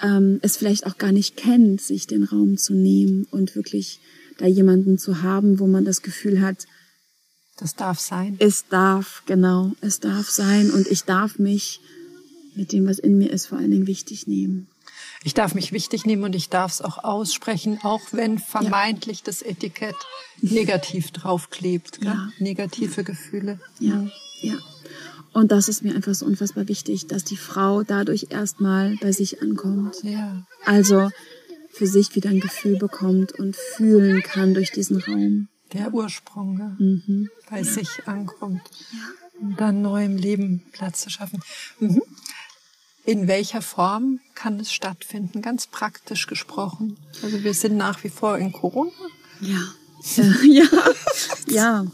ähm, 0.00 0.38
es 0.42 0.56
vielleicht 0.56 0.86
auch 0.86 0.98
gar 0.98 1.12
nicht 1.12 1.36
kennt, 1.36 1.80
sich 1.80 2.06
den 2.06 2.24
Raum 2.24 2.58
zu 2.58 2.74
nehmen 2.74 3.26
und 3.30 3.54
wirklich 3.54 4.00
da 4.38 4.46
jemanden 4.46 4.98
zu 4.98 5.22
haben, 5.22 5.58
wo 5.60 5.66
man 5.66 5.84
das 5.84 6.02
Gefühl 6.02 6.40
hat, 6.40 6.66
Das 7.56 7.76
darf 7.76 8.00
sein. 8.00 8.36
es 8.40 8.66
darf, 8.68 9.22
genau, 9.26 9.72
es 9.80 10.00
darf 10.00 10.28
sein 10.28 10.70
und 10.70 10.88
ich 10.88 11.04
darf 11.04 11.38
mich 11.38 11.80
mit 12.54 12.72
dem, 12.72 12.86
was 12.86 12.98
in 12.98 13.16
mir 13.18 13.30
ist, 13.30 13.46
vor 13.46 13.58
allen 13.58 13.70
Dingen 13.70 13.86
wichtig 13.86 14.26
nehmen. 14.26 14.66
Ich 15.24 15.34
darf 15.34 15.54
mich 15.54 15.70
wichtig 15.72 16.04
nehmen 16.04 16.24
und 16.24 16.34
ich 16.34 16.48
darf 16.48 16.72
es 16.72 16.82
auch 16.82 16.98
aussprechen, 17.04 17.78
auch 17.82 18.00
wenn 18.12 18.38
vermeintlich 18.38 19.22
das 19.22 19.40
Etikett 19.42 19.94
negativ 20.40 21.12
draufklebt. 21.12 22.00
gell? 22.00 22.08
Ja. 22.08 22.30
Negative 22.40 23.04
Gefühle. 23.04 23.60
Ja, 23.78 24.08
ja. 24.42 24.54
Und 25.32 25.50
das 25.50 25.68
ist 25.68 25.82
mir 25.82 25.94
einfach 25.94 26.14
so 26.14 26.26
unfassbar 26.26 26.68
wichtig, 26.68 27.06
dass 27.06 27.24
die 27.24 27.36
Frau 27.36 27.82
dadurch 27.82 28.26
erstmal 28.30 28.96
bei 29.00 29.12
sich 29.12 29.40
ankommt. 29.40 29.96
Ja. 30.02 30.46
Also 30.64 31.10
für 31.70 31.86
sich 31.86 32.14
wieder 32.14 32.30
ein 32.30 32.40
Gefühl 32.40 32.78
bekommt 32.78 33.32
und 33.32 33.56
fühlen 33.56 34.22
kann 34.22 34.54
durch 34.54 34.72
diesen 34.72 34.98
Raum. 34.98 35.48
Der 35.72 35.92
Ursprung 35.94 36.56
gell? 36.56 37.30
bei 37.50 37.62
sich 37.62 38.06
ankommt. 38.06 38.62
Um 39.40 39.56
dann 39.56 39.80
neu 39.80 40.04
im 40.04 40.18
Leben 40.18 40.62
Platz 40.72 41.00
zu 41.00 41.10
schaffen. 41.10 41.40
Mhm. 41.80 42.02
In 43.04 43.26
welcher 43.26 43.62
Form 43.62 44.20
kann 44.34 44.60
es 44.60 44.72
stattfinden? 44.72 45.42
Ganz 45.42 45.66
praktisch 45.66 46.26
gesprochen. 46.26 46.98
Also 47.22 47.42
wir 47.42 47.54
sind 47.54 47.76
nach 47.76 48.04
wie 48.04 48.10
vor 48.10 48.38
in 48.38 48.52
Corona. 48.52 48.92
Ja. 49.40 49.58
Äh, 50.16 50.48
ja. 50.48 50.66
ja. 51.46 51.86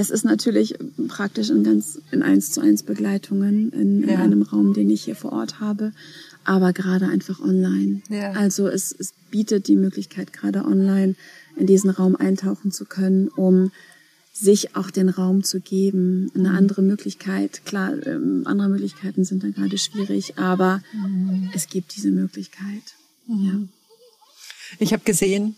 Es 0.00 0.10
ist 0.10 0.24
natürlich 0.24 0.76
praktisch 1.08 1.50
in 1.50 1.64
ganz 1.64 2.00
in 2.12 2.22
eins 2.22 2.52
zu 2.52 2.60
eins 2.60 2.84
Begleitungen 2.84 3.72
in, 3.72 4.02
in 4.04 4.08
Ja. 4.08 4.18
einem 4.22 4.42
Raum, 4.42 4.72
den 4.72 4.88
ich 4.90 5.02
hier 5.04 5.16
vor 5.16 5.32
Ort 5.32 5.58
habe, 5.58 5.92
aber 6.44 6.72
gerade 6.72 7.06
einfach 7.08 7.40
online. 7.40 8.02
Ja. 8.08 8.30
Also 8.32 8.68
es, 8.68 8.94
es 8.96 9.12
bietet 9.32 9.66
die 9.66 9.74
Möglichkeit, 9.74 10.32
gerade 10.32 10.64
online 10.64 11.16
in 11.56 11.66
diesen 11.66 11.90
Raum 11.90 12.14
eintauchen 12.14 12.70
zu 12.70 12.84
können, 12.84 13.26
um 13.28 13.72
sich 14.32 14.76
auch 14.76 14.92
den 14.92 15.08
Raum 15.08 15.42
zu 15.42 15.58
geben. 15.60 16.30
Eine 16.36 16.52
andere 16.52 16.80
Möglichkeit, 16.82 17.64
klar, 17.64 17.90
ähm, 18.06 18.42
andere 18.44 18.68
Möglichkeiten 18.68 19.24
sind 19.24 19.42
da 19.42 19.48
gerade 19.48 19.78
schwierig, 19.78 20.38
aber 20.38 20.80
es 21.54 21.66
gibt 21.68 21.96
diese 21.96 22.12
Möglichkeit. 22.12 22.86
Ja. 23.26 23.54
Ich 24.78 24.92
habe 24.92 25.02
gesehen, 25.02 25.56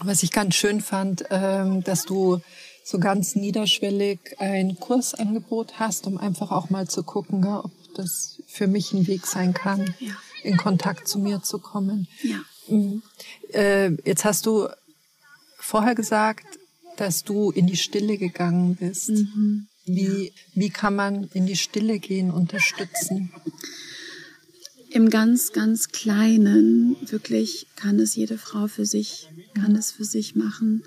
was 0.00 0.22
ich 0.22 0.30
ganz 0.30 0.54
schön 0.56 0.82
fand, 0.82 1.24
ähm, 1.30 1.82
dass 1.84 2.04
du 2.04 2.42
so 2.88 3.00
ganz 3.00 3.34
niederschwellig 3.34 4.20
ein 4.38 4.78
Kursangebot 4.78 5.80
hast, 5.80 6.06
um 6.06 6.18
einfach 6.18 6.52
auch 6.52 6.70
mal 6.70 6.86
zu 6.86 7.02
gucken, 7.02 7.44
ob 7.44 7.72
das 7.96 8.40
für 8.46 8.68
mich 8.68 8.92
ein 8.92 9.08
Weg 9.08 9.26
sein 9.26 9.54
kann, 9.54 9.92
Ja. 9.98 10.16
in 10.44 10.56
Kontakt 10.56 11.08
zu 11.08 11.18
mir 11.18 11.42
zu 11.42 11.58
kommen. 11.58 12.06
Ja. 12.22 12.38
Mhm. 12.68 13.02
Äh, 13.52 13.90
jetzt 14.08 14.24
hast 14.24 14.46
du 14.46 14.68
vorher 15.58 15.96
gesagt, 15.96 16.46
dass 16.96 17.24
du 17.24 17.50
in 17.50 17.66
die 17.66 17.76
Stille 17.76 18.18
gegangen 18.18 18.76
bist. 18.76 19.10
Wie, 19.84 20.32
wie 20.54 20.70
kann 20.70 20.94
man 20.94 21.24
in 21.34 21.46
die 21.46 21.56
Stille 21.56 21.98
gehen, 21.98 22.30
unterstützen? 22.30 23.32
Im 24.90 25.10
ganz, 25.10 25.52
ganz 25.52 25.88
Kleinen, 25.88 26.96
wirklich 27.10 27.66
kann 27.74 27.98
es 27.98 28.14
jede 28.14 28.38
Frau 28.38 28.68
für 28.68 28.86
sich, 28.86 29.28
kann 29.54 29.74
es 29.74 29.90
für 29.90 30.04
sich 30.04 30.36
machen. 30.36 30.84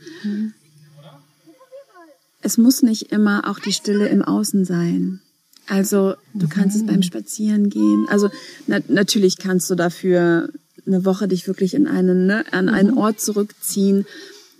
Es 2.41 2.57
muss 2.57 2.81
nicht 2.81 3.11
immer 3.11 3.49
auch 3.49 3.59
die 3.59 3.73
Stille 3.73 4.07
im 4.07 4.21
Außen 4.21 4.65
sein. 4.65 5.21
Also 5.67 6.15
du 6.33 6.47
kannst 6.47 6.75
es 6.75 6.85
beim 6.85 7.03
Spazieren-gehen. 7.03 8.07
Also 8.09 8.29
na, 8.65 8.79
natürlich 8.87 9.37
kannst 9.37 9.69
du 9.69 9.75
dafür 9.75 10.49
eine 10.85 11.05
Woche 11.05 11.27
dich 11.27 11.47
wirklich 11.47 11.75
in 11.75 11.87
einen, 11.87 12.25
ne, 12.25 12.43
an 12.51 12.69
einen 12.69 12.97
Ort 12.97 13.21
zurückziehen, 13.21 14.05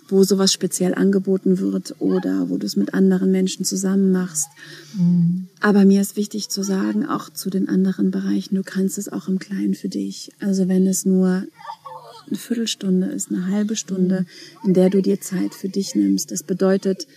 wo 0.08 0.24
sowas 0.24 0.54
speziell 0.54 0.94
angeboten 0.94 1.60
wird 1.60 1.96
oder 2.00 2.50
wo 2.50 2.58
du 2.58 2.66
es 2.66 2.76
mit 2.76 2.94
anderen 2.94 3.32
Menschen 3.32 3.66
zusammen 3.66 4.12
machst. 4.12 4.48
Aber 5.60 5.86
mir 5.86 6.02
ist 6.02 6.16
wichtig 6.16 6.50
zu 6.50 6.64
sagen, 6.64 7.06
auch 7.06 7.30
zu 7.30 7.50
den 7.50 7.70
anderen 7.70 8.12
Bereichen, 8.12 8.56
du 8.56 8.64
kannst 8.64 8.98
es 8.98 9.10
auch 9.10 9.28
im 9.28 9.40
Kleinen 9.40 9.76
für 9.76 9.90
dich. 9.90 10.32
Also 10.40 10.68
wenn 10.68 10.88
es 10.88 11.06
nur 11.06 11.44
eine 12.28 12.38
Viertelstunde 12.38 13.08
ist, 13.08 13.32
eine 13.32 13.48
halbe 13.48 13.76
Stunde, 13.76 14.26
in 14.64 14.74
der 14.74 14.90
du 14.90 15.02
dir 15.02 15.22
Zeit 15.22 15.54
für 15.54 15.70
dich 15.70 15.96
nimmst. 15.96 16.32
Das 16.32 16.44
bedeutet, 16.44 17.08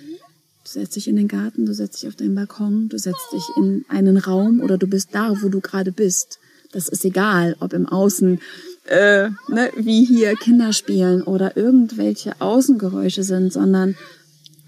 du 0.64 0.70
setzt 0.70 0.96
dich 0.96 1.08
in 1.08 1.16
den 1.16 1.28
Garten, 1.28 1.66
du 1.66 1.74
setzt 1.74 2.02
dich 2.02 2.08
auf 2.08 2.16
deinen 2.16 2.34
Balkon, 2.34 2.88
du 2.88 2.98
setzt 2.98 3.32
dich 3.32 3.44
in 3.56 3.84
einen 3.88 4.16
Raum 4.16 4.60
oder 4.60 4.78
du 4.78 4.86
bist 4.86 5.10
da, 5.12 5.34
wo 5.42 5.48
du 5.48 5.60
gerade 5.60 5.92
bist. 5.92 6.38
Das 6.72 6.88
ist 6.88 7.04
egal, 7.04 7.56
ob 7.60 7.72
im 7.72 7.86
Außen, 7.86 8.40
äh, 8.86 9.28
ne, 9.48 9.70
wie 9.76 10.04
hier 10.04 10.34
Kinder 10.36 10.72
spielen 10.72 11.22
oder 11.22 11.56
irgendwelche 11.56 12.40
Außengeräusche 12.40 13.24
sind, 13.24 13.52
sondern 13.52 13.96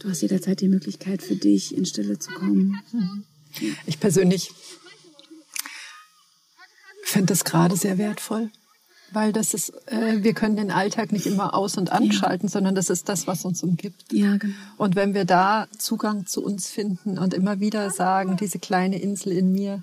du 0.01 0.11
hast 0.11 0.21
jederzeit 0.21 0.61
die 0.61 0.69
Möglichkeit 0.69 1.23
für 1.23 1.37
dich 1.37 1.75
in 1.75 1.87
Stille 1.87 2.19
zu 2.19 2.31
kommen. 2.33 2.83
Ich 3.87 4.01
persönlich 4.01 4.51
finde 7.05 7.27
das 7.27 7.45
gerade 7.45 7.77
sehr 7.77 7.99
wertvoll 7.99 8.51
weil 9.13 9.33
das 9.33 9.55
ist, 9.55 9.71
äh, 9.87 10.23
wir 10.23 10.35
können 10.35 10.57
den 10.57 10.71
Alltag 10.71 11.13
nicht 11.13 11.27
immer 11.27 11.55
aus- 11.55 11.77
und 11.77 11.93
anschalten, 11.93 12.49
ja. 12.49 12.53
sondern 12.53 12.75
das 12.75 12.91
ist 12.91 13.09
das, 13.09 13.27
was 13.27 13.45
uns 13.45 13.63
umgibt. 13.63 14.13
Ja, 14.13 14.37
genau. 14.37 14.55
Und 14.77 14.97
wenn 14.97 15.15
wir 15.15 15.25
da 15.25 15.67
Zugang 15.79 16.27
zu 16.27 16.43
uns 16.43 16.69
finden 16.69 17.19
und 17.19 17.35
immer 17.35 17.61
wieder 17.61 17.91
sagen, 17.91 18.37
diese 18.37 18.59
kleine 18.59 19.01
Insel 19.01 19.33
in 19.33 19.53
mir 19.53 19.83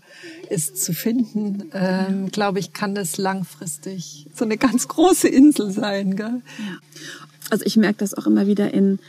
ist 0.50 0.84
zu 0.84 0.94
finden, 0.94 1.70
ähm, 1.74 2.30
glaube 2.32 2.60
ich, 2.60 2.74
kann 2.74 2.96
das 2.96 3.18
langfristig 3.18 4.28
so 4.36 4.46
eine 4.46 4.58
ganz 4.58 4.88
große 4.88 5.28
Insel 5.28 5.72
sein. 5.72 6.16
Gell? 6.16 6.42
Ja. 6.60 7.02
Also 7.50 7.66
ich 7.66 7.78
merke 7.78 8.00
das 8.00 8.14
auch 8.14 8.28
immer 8.28 8.48
wieder 8.48 8.74
in 8.74 9.00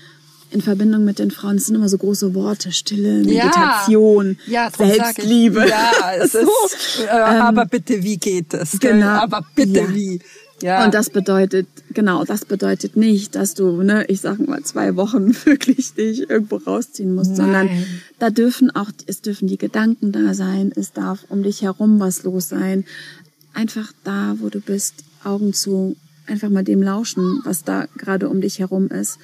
in 0.52 0.60
Verbindung 0.60 1.04
mit 1.04 1.18
den 1.18 1.30
Frauen, 1.30 1.56
es 1.56 1.66
sind 1.66 1.76
immer 1.76 1.88
so 1.88 1.98
große 1.98 2.34
Worte, 2.34 2.72
Stille, 2.72 3.24
Meditation, 3.24 4.38
ja, 4.46 4.64
ja, 4.64 4.70
Selbstliebe. 4.70 5.66
Ja, 5.68 5.92
es 6.18 6.32
so. 6.32 6.40
ist, 6.40 7.00
äh, 7.00 7.04
ähm, 7.04 7.42
aber 7.42 7.66
bitte, 7.66 8.02
wie 8.02 8.16
geht 8.18 8.52
es? 8.54 8.78
Genau. 8.78 9.06
Aber 9.06 9.44
bitte, 9.54 9.80
ja. 9.80 9.94
wie? 9.94 10.20
Ja. 10.60 10.84
Und 10.84 10.94
das 10.94 11.10
bedeutet, 11.10 11.66
genau, 11.92 12.24
das 12.24 12.44
bedeutet 12.44 12.96
nicht, 12.96 13.34
dass 13.34 13.54
du, 13.54 13.82
ne, 13.82 14.04
ich 14.06 14.20
sag 14.20 14.38
mal, 14.46 14.62
zwei 14.62 14.94
Wochen 14.94 15.34
wirklich 15.44 15.94
dich 15.94 16.30
irgendwo 16.30 16.56
rausziehen 16.56 17.14
musst, 17.14 17.30
Nein. 17.30 17.36
sondern 17.38 17.70
da 18.18 18.30
dürfen 18.30 18.70
auch, 18.70 18.90
es 19.06 19.22
dürfen 19.22 19.48
die 19.48 19.58
Gedanken 19.58 20.12
da 20.12 20.34
sein, 20.34 20.72
es 20.76 20.92
darf 20.92 21.24
um 21.28 21.42
dich 21.42 21.62
herum 21.62 21.98
was 21.98 22.22
los 22.22 22.48
sein. 22.48 22.84
Einfach 23.54 23.92
da, 24.04 24.36
wo 24.38 24.50
du 24.50 24.60
bist, 24.60 25.04
Augen 25.24 25.52
zu, 25.52 25.96
einfach 26.26 26.48
mal 26.48 26.64
dem 26.64 26.82
lauschen, 26.82 27.40
was 27.44 27.64
da 27.64 27.86
gerade 27.96 28.28
um 28.28 28.40
dich 28.40 28.60
herum 28.60 28.88
ist 28.88 29.18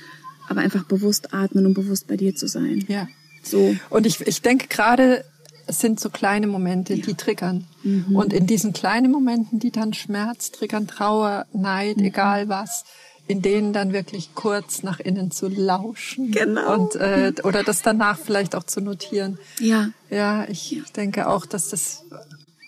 aber 0.48 0.61
einfach 0.61 0.84
bewusst 0.84 1.34
atmen 1.34 1.66
und 1.66 1.74
bewusst 1.74 2.06
bei 2.06 2.16
dir 2.16 2.34
zu 2.34 2.48
sein. 2.48 2.84
Ja. 2.88 3.08
So. 3.42 3.76
Und 3.90 4.06
ich, 4.06 4.20
ich 4.26 4.42
denke 4.42 4.68
gerade, 4.68 5.24
es 5.66 5.80
sind 5.80 6.00
so 6.00 6.11
kleine 6.11 6.46
Momente, 6.46 6.94
ja. 6.94 7.04
die 7.04 7.14
triggern. 7.14 7.64
Mhm. 7.82 8.16
Und 8.16 8.32
in 8.32 8.46
diesen 8.46 8.72
kleinen 8.72 9.11
Momenten, 9.11 9.58
die 9.58 9.70
dann 9.70 9.92
Schmerz 9.92 10.50
triggern, 10.50 10.87
Trauer, 10.87 11.46
Neid, 11.52 11.98
mhm. 11.98 12.04
egal 12.04 12.48
was, 12.48 12.84
in 13.26 13.42
denen 13.42 13.74
dann 13.74 13.92
wirklich 13.92 14.34
kurz 14.34 14.82
nach 14.82 15.00
innen 15.00 15.30
zu 15.30 15.48
lauschen. 15.48 16.32
Genau. 16.32 16.74
Und, 16.74 16.96
äh, 16.96 17.34
oder 17.44 17.62
das 17.62 17.82
danach 17.82 18.18
vielleicht 18.18 18.54
auch 18.54 18.64
zu 18.64 18.80
notieren. 18.80 19.38
Ja. 19.61 19.90
Ja, 20.11 20.46
ich 20.48 20.70
ja. 20.70 20.82
denke 20.96 21.28
auch, 21.28 21.44
dass 21.44 21.68
das 21.68 22.04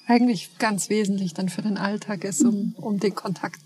eigentlich 0.06 0.58
ganz 0.58 0.90
wesentlich 0.90 1.32
dann 1.32 1.48
für 1.48 1.62
den 1.62 1.78
Alltag 1.78 2.24
ist, 2.24 2.42
um, 2.44 2.74
um 2.76 3.00
den 3.00 3.14
Kontakt 3.14 3.60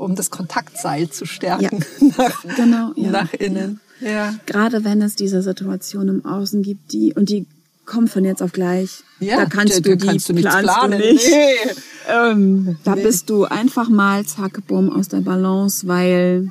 um 0.00 0.16
das 0.16 0.30
Kontaktseil 0.30 1.10
zu 1.10 1.26
stärken 1.26 1.84
ja. 2.00 2.06
nach, 2.18 2.44
genau, 2.56 2.92
ja. 2.96 3.10
nach 3.10 3.32
innen. 3.34 3.80
Ja. 4.00 4.34
Gerade 4.46 4.84
wenn 4.84 5.02
es 5.02 5.14
diese 5.14 5.42
Situation 5.42 6.08
im 6.08 6.24
Außen 6.24 6.62
gibt, 6.62 6.92
die 6.92 7.12
und 7.14 7.28
die 7.28 7.46
kommen 7.84 8.08
von 8.08 8.24
jetzt 8.24 8.42
auf 8.42 8.52
gleich. 8.52 9.02
Ja, 9.18 9.36
da 9.36 9.46
kannst 9.46 9.76
da, 9.76 9.80
du 9.80 9.96
die 9.96 10.06
kannst 10.06 10.28
du 10.28 10.34
planen. 10.34 11.00
Du 11.00 11.12
nicht. 11.12 11.26
Nee. 11.26 11.74
Ähm, 12.08 12.78
da 12.84 12.94
nee. 12.94 13.02
bist 13.02 13.28
du 13.28 13.44
einfach 13.44 13.88
mal 13.88 14.24
zack, 14.24 14.66
bumm, 14.66 14.90
aus 14.90 15.08
der 15.08 15.20
Balance, 15.20 15.86
weil 15.86 16.50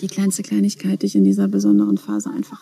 die 0.00 0.08
kleinste 0.08 0.42
Kleinigkeit 0.42 1.02
dich 1.02 1.16
in 1.16 1.24
dieser 1.24 1.48
besonderen 1.48 1.98
Phase 1.98 2.30
einfach 2.30 2.60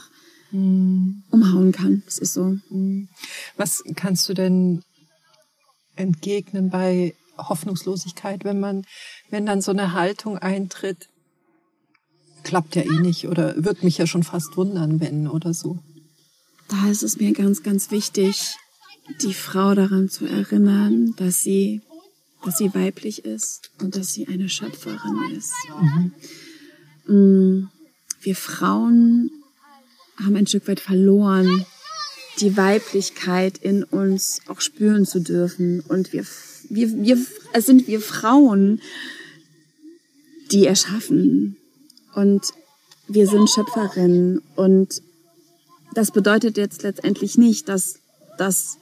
mm. 0.51 1.23
umhauen 1.31 1.73
kann. 1.73 2.03
Das 2.07 2.19
ist 2.19 2.35
so. 2.35 2.57
Mm. 2.71 3.09
Was 3.57 3.85
kannst 3.95 4.29
du 4.29 4.35
denn 4.35 4.83
entgegnen 5.97 6.71
bei 6.71 7.15
Hoffnungslosigkeit, 7.37 8.45
wenn 8.45 8.61
man, 8.61 8.85
wenn 9.31 9.47
dann 9.47 9.61
so 9.61 9.71
eine 9.71 9.93
Haltung 9.93 10.39
eintritt, 10.39 11.09
klappt 12.43 12.77
ja 12.77 12.83
eh 12.83 13.01
nicht 13.01 13.29
oder 13.29 13.55
wird 13.65 13.83
mich 13.83 13.99
ja 13.99 14.07
schon 14.07 14.23
fast 14.23 14.57
wundern, 14.57 15.01
wenn 15.01 15.29
oder 15.29 15.55
so. 15.55 15.79
Da 16.69 16.91
ist 16.91 17.03
es 17.03 17.19
mir 17.19 17.33
ganz, 17.33 17.63
ganz 17.63 17.91
wichtig, 17.91 18.57
die 19.23 19.35
Frau 19.35 19.75
daran 19.75 20.09
zu 20.09 20.27
erinnern, 20.27 21.15
dass 21.17 21.43
sie, 21.43 21.83
dass 22.45 22.59
sie 22.59 22.75
weiblich 22.75 23.25
ist 23.25 23.71
und 23.81 23.97
dass 23.97 24.13
sie 24.13 24.27
eine 24.29 24.49
Schöpferin 24.49 25.37
ist. 25.37 25.53
Mhm. 25.81 26.13
Mm, 27.07 27.69
wir 28.23 28.37
Frauen 28.37 29.31
haben 30.19 30.37
ein 30.37 30.47
Stück 30.47 30.69
weit 30.69 30.81
verloren, 30.81 31.65
die 32.41 32.57
Weiblichkeit 32.57 33.59
in 33.59 33.85
uns 33.85 34.41
auch 34.47 34.61
spüren 34.61 35.05
zu 35.05 35.21
dürfen. 35.21 35.81
Und 35.81 36.13
wir 36.13 36.25
wir, 36.69 36.91
wir, 37.03 37.19
es 37.53 37.67
sind 37.67 37.87
wir 37.87 38.01
Frauen, 38.01 38.81
die 40.51 40.67
erschaffen. 40.67 41.57
Und 42.15 42.43
wir 43.09 43.27
sind 43.27 43.49
Schöpferinnen. 43.51 44.43
Und 44.57 45.03
das 45.95 46.11
bedeutet 46.11 46.57
jetzt 46.57 46.83
letztendlich 46.83 47.39
nicht, 47.39 47.69
dass, 47.69 47.99
dass 48.39 48.79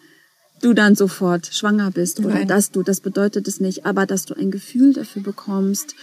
du 0.63 0.75
dann 0.75 0.95
sofort 0.95 1.47
schwanger 1.47 1.91
bist 1.91 2.21
oder 2.21 2.31
Nein. 2.35 2.49
dass 2.49 2.71
du, 2.71 2.83
das 2.83 3.01
bedeutet 3.01 3.49
es 3.49 3.61
nicht, 3.61 3.87
aber 3.87 4.07
dass 4.07 4.25
du 4.25 4.35
ein 4.35 4.51
Gefühl 4.51 4.93
dafür 4.93 5.23
bekommst, 5.23 5.95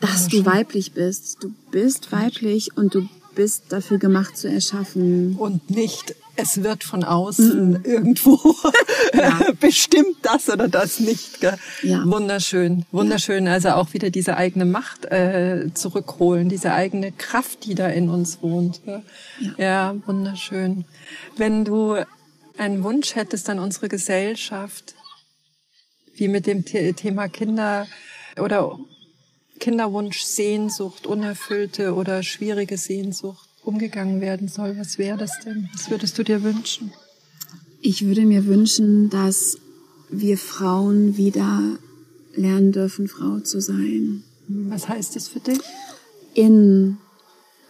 dass 0.00 0.32
ja, 0.32 0.38
du 0.38 0.46
weiblich 0.46 0.92
bist. 0.92 1.38
Du 1.40 1.52
bist 1.70 2.12
weiblich 2.12 2.76
und 2.76 2.94
du 2.94 3.08
bist 3.34 3.64
dafür 3.68 3.98
gemacht 3.98 4.36
zu 4.36 4.48
erschaffen. 4.48 5.36
Und 5.36 5.70
nicht, 5.70 6.14
es 6.40 6.62
wird 6.62 6.84
von 6.84 7.04
außen 7.04 7.70
mhm. 7.70 7.84
irgendwo 7.84 8.38
ja. 9.14 9.40
bestimmt 9.60 10.16
das 10.22 10.48
oder 10.48 10.68
das 10.68 11.00
nicht. 11.00 11.40
Gell? 11.40 11.56
Ja. 11.82 12.02
Wunderschön, 12.04 12.84
wunderschön. 12.92 13.46
Ja. 13.46 13.52
Also 13.52 13.70
auch 13.70 13.92
wieder 13.92 14.10
diese 14.10 14.36
eigene 14.36 14.64
Macht 14.64 15.06
äh, 15.06 15.68
zurückholen, 15.74 16.48
diese 16.48 16.72
eigene 16.72 17.12
Kraft, 17.12 17.64
die 17.66 17.74
da 17.74 17.88
in 17.88 18.08
uns 18.08 18.42
wohnt. 18.42 18.80
Ja. 18.86 19.02
ja, 19.58 19.96
wunderschön. 20.06 20.84
Wenn 21.36 21.64
du 21.64 21.96
einen 22.56 22.82
Wunsch 22.82 23.14
hättest 23.14 23.48
an 23.48 23.58
unsere 23.58 23.88
Gesellschaft, 23.88 24.94
wie 26.14 26.28
mit 26.28 26.46
dem 26.46 26.64
Thema 26.64 27.28
Kinder 27.28 27.86
oder 28.38 28.78
Kinderwunsch, 29.58 30.22
Sehnsucht, 30.22 31.06
unerfüllte 31.06 31.94
oder 31.94 32.22
schwierige 32.22 32.76
Sehnsucht 32.76 33.49
umgegangen 33.62 34.20
werden 34.20 34.48
soll. 34.48 34.76
Was 34.78 34.98
wäre 34.98 35.18
das 35.18 35.40
denn? 35.44 35.68
Was 35.72 35.90
würdest 35.90 36.18
du 36.18 36.24
dir 36.24 36.42
wünschen? 36.42 36.92
Ich 37.80 38.04
würde 38.04 38.22
mir 38.22 38.46
wünschen, 38.46 39.10
dass 39.10 39.58
wir 40.10 40.36
Frauen 40.36 41.16
wieder 41.16 41.78
lernen 42.34 42.72
dürfen, 42.72 43.08
Frau 43.08 43.40
zu 43.40 43.60
sein. 43.60 44.22
Was 44.48 44.88
heißt 44.88 45.16
das 45.16 45.28
für 45.28 45.40
dich? 45.40 45.60
In 46.34 46.98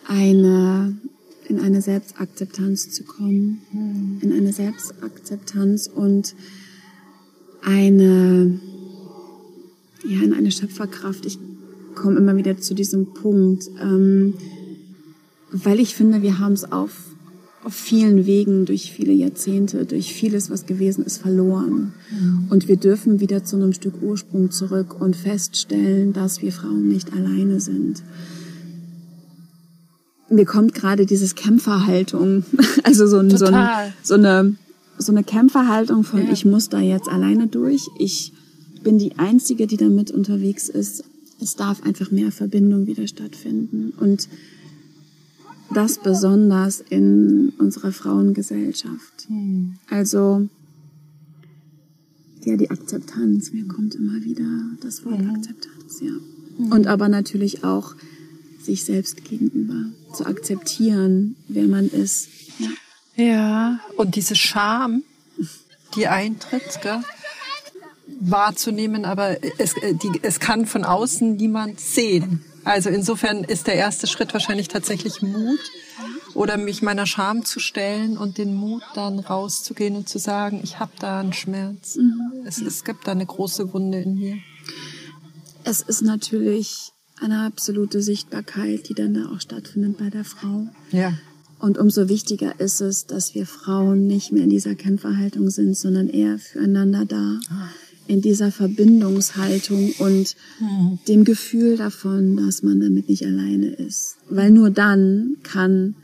eine, 0.06 0.96
in 1.48 1.60
eine 1.60 1.82
Selbstakzeptanz 1.82 2.90
zu 2.90 3.04
kommen, 3.04 3.62
hm. 3.70 4.18
in 4.22 4.32
eine 4.32 4.52
Selbstakzeptanz 4.52 5.86
und 5.86 6.34
eine, 7.62 8.60
ja, 10.04 10.22
in 10.22 10.32
eine 10.32 10.50
Schöpferkraft. 10.50 11.26
Ich 11.26 11.38
komme 11.94 12.18
immer 12.18 12.36
wieder 12.36 12.58
zu 12.58 12.74
diesem 12.74 13.12
Punkt, 13.12 13.68
ähm, 13.80 14.34
weil 15.52 15.80
ich 15.80 15.94
finde, 15.94 16.22
wir 16.22 16.38
haben 16.38 16.52
es 16.52 16.70
auf, 16.70 16.90
auf 17.64 17.74
vielen 17.74 18.26
Wegen, 18.26 18.64
durch 18.64 18.92
viele 18.92 19.12
Jahrzehnte, 19.12 19.84
durch 19.84 20.12
vieles, 20.12 20.50
was 20.50 20.66
gewesen 20.66 21.04
ist, 21.04 21.18
verloren. 21.18 21.92
Mhm. 22.10 22.46
Und 22.50 22.68
wir 22.68 22.76
dürfen 22.76 23.20
wieder 23.20 23.44
zu 23.44 23.56
einem 23.56 23.72
Stück 23.72 24.02
Ursprung 24.02 24.50
zurück 24.50 25.00
und 25.00 25.16
feststellen, 25.16 26.12
dass 26.12 26.42
wir 26.42 26.52
Frauen 26.52 26.88
nicht 26.88 27.12
alleine 27.12 27.60
sind. 27.60 28.02
Mir 30.30 30.44
kommt 30.46 30.74
gerade 30.74 31.06
dieses 31.06 31.34
Kämpferhaltung, 31.34 32.44
also 32.84 33.06
so, 33.06 33.18
ein, 33.18 33.30
so, 33.36 33.46
ein, 33.46 33.92
so 34.02 34.14
eine 34.14 34.56
so 34.96 35.12
eine 35.12 35.24
Kämpferhaltung 35.24 36.04
von 36.04 36.26
ja. 36.26 36.32
ich 36.32 36.44
muss 36.44 36.68
da 36.68 36.78
jetzt 36.78 37.08
alleine 37.08 37.46
durch, 37.46 37.88
ich 37.98 38.34
bin 38.82 38.98
die 38.98 39.16
einzige, 39.16 39.66
die 39.66 39.78
damit 39.78 40.10
unterwegs 40.10 40.68
ist 40.68 41.04
es 41.40 41.56
darf 41.56 41.82
einfach 41.82 42.10
mehr 42.10 42.30
Verbindung 42.30 42.86
wieder 42.86 43.06
stattfinden. 43.06 43.92
Und 43.98 44.28
das 45.72 45.98
besonders 45.98 46.80
in 46.80 47.52
unserer 47.58 47.92
Frauengesellschaft. 47.92 49.28
Mhm. 49.28 49.76
Also, 49.88 50.48
ja, 52.44 52.56
die 52.56 52.70
Akzeptanz. 52.70 53.52
Mir 53.52 53.66
kommt 53.66 53.94
immer 53.94 54.22
wieder 54.24 54.48
das 54.80 55.04
Wort 55.04 55.20
mhm. 55.20 55.30
Akzeptanz, 55.30 56.00
ja. 56.00 56.12
Mhm. 56.58 56.72
Und 56.72 56.86
aber 56.86 57.08
natürlich 57.08 57.64
auch 57.64 57.94
sich 58.62 58.84
selbst 58.84 59.24
gegenüber 59.24 59.86
zu 60.14 60.26
akzeptieren, 60.26 61.36
wer 61.48 61.66
man 61.66 61.88
ist. 61.88 62.28
Ja, 62.58 63.24
ja. 63.24 63.80
und 63.96 64.16
diese 64.16 64.36
Scham, 64.36 65.02
die 65.94 66.08
eintritt, 66.08 66.80
gell? 66.82 67.02
wahrzunehmen, 68.20 69.04
aber 69.04 69.36
es, 69.58 69.74
äh, 69.78 69.94
die, 69.94 70.20
es 70.22 70.40
kann 70.40 70.66
von 70.66 70.84
außen 70.84 71.36
niemand 71.36 71.80
sehen. 71.80 72.44
Also 72.64 72.90
insofern 72.90 73.44
ist 73.44 73.66
der 73.66 73.74
erste 73.74 74.06
Schritt 74.06 74.32
wahrscheinlich 74.32 74.68
tatsächlich 74.68 75.22
Mut 75.22 75.60
oder 76.34 76.56
mich 76.56 76.82
meiner 76.82 77.06
Scham 77.06 77.44
zu 77.44 77.58
stellen 77.60 78.18
und 78.18 78.38
den 78.38 78.54
Mut 78.54 78.82
dann 78.94 79.18
rauszugehen 79.18 79.96
und 79.96 80.08
zu 80.08 80.18
sagen, 80.18 80.60
ich 80.62 80.78
habe 80.78 80.92
da 80.98 81.20
einen 81.20 81.32
Schmerz. 81.32 81.96
Mhm. 81.96 82.44
Es, 82.46 82.60
es 82.60 82.84
gibt 82.84 83.06
da 83.06 83.12
eine 83.12 83.26
große 83.26 83.72
Wunde 83.72 84.00
in 84.00 84.14
mir. 84.14 84.38
Es 85.64 85.80
ist 85.80 86.02
natürlich 86.02 86.92
eine 87.20 87.44
absolute 87.44 88.02
Sichtbarkeit, 88.02 88.88
die 88.88 88.94
dann 88.94 89.14
da 89.14 89.30
auch 89.30 89.40
stattfindet 89.40 89.98
bei 89.98 90.10
der 90.10 90.24
Frau. 90.24 90.68
Ja. 90.90 91.14
Und 91.58 91.76
umso 91.76 92.08
wichtiger 92.08 92.58
ist 92.58 92.80
es, 92.80 93.06
dass 93.06 93.34
wir 93.34 93.46
Frauen 93.46 94.06
nicht 94.06 94.32
mehr 94.32 94.44
in 94.44 94.50
dieser 94.50 94.74
Kämpferhaltung 94.74 95.50
sind, 95.50 95.76
sondern 95.76 96.08
eher 96.08 96.38
füreinander 96.38 97.04
da. 97.04 97.38
Ah 97.50 97.68
in 98.10 98.20
dieser 98.20 98.50
Verbindungshaltung 98.50 99.92
und 99.98 100.34
mhm. 100.58 100.98
dem 101.06 101.24
Gefühl 101.24 101.76
davon, 101.76 102.36
dass 102.36 102.64
man 102.64 102.80
damit 102.80 103.08
nicht 103.08 103.24
alleine 103.24 103.68
ist. 103.68 104.16
Weil 104.28 104.50
nur 104.50 104.70
dann 104.70 105.36
kann 105.44 105.94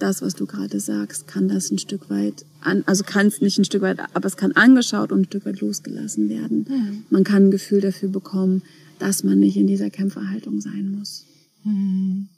das, 0.00 0.20
was 0.20 0.34
du 0.34 0.46
gerade 0.46 0.80
sagst, 0.80 1.28
kann 1.28 1.46
das 1.46 1.70
ein 1.70 1.78
Stück 1.78 2.10
weit, 2.10 2.44
an, 2.60 2.82
also 2.86 3.04
kann 3.04 3.28
es 3.28 3.40
nicht 3.40 3.56
ein 3.56 3.64
Stück 3.64 3.82
weit, 3.82 4.00
aber 4.14 4.26
es 4.26 4.36
kann 4.36 4.50
angeschaut 4.50 5.12
und 5.12 5.20
ein 5.20 5.24
Stück 5.26 5.46
weit 5.46 5.60
losgelassen 5.60 6.28
werden. 6.28 6.66
Mhm. 6.68 7.04
Man 7.08 7.22
kann 7.22 7.44
ein 7.44 7.50
Gefühl 7.52 7.82
dafür 7.82 8.08
bekommen, 8.08 8.62
dass 8.98 9.22
man 9.22 9.38
nicht 9.38 9.56
in 9.56 9.68
dieser 9.68 9.90
Kämpferhaltung 9.90 10.60
sein 10.60 10.90
muss. 10.90 11.24
Mhm. 11.62 12.28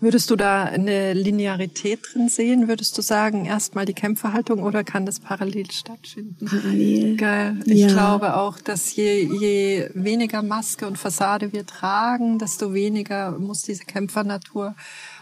Würdest 0.00 0.30
du 0.30 0.36
da 0.36 0.64
eine 0.64 1.12
Linearität 1.12 2.00
drin 2.12 2.28
sehen? 2.28 2.68
Würdest 2.68 2.96
du 2.96 3.02
sagen, 3.02 3.44
erstmal 3.44 3.84
die 3.84 3.94
Kämpferhaltung 3.94 4.62
oder 4.62 4.84
kann 4.84 5.06
das 5.06 5.20
parallel 5.20 5.70
stattfinden? 5.70 6.46
Parallel. 6.46 7.16
Geil. 7.16 7.60
Ich 7.66 7.80
ja. 7.80 7.88
glaube 7.88 8.36
auch, 8.36 8.58
dass 8.58 8.94
je, 8.94 9.22
je 9.22 9.90
weniger 9.94 10.42
Maske 10.42 10.86
und 10.86 10.98
Fassade 10.98 11.52
wir 11.52 11.66
tragen, 11.66 12.38
desto 12.38 12.74
weniger 12.74 13.38
muss 13.38 13.62
diese 13.62 13.84
Kämpfernatur 13.84 14.74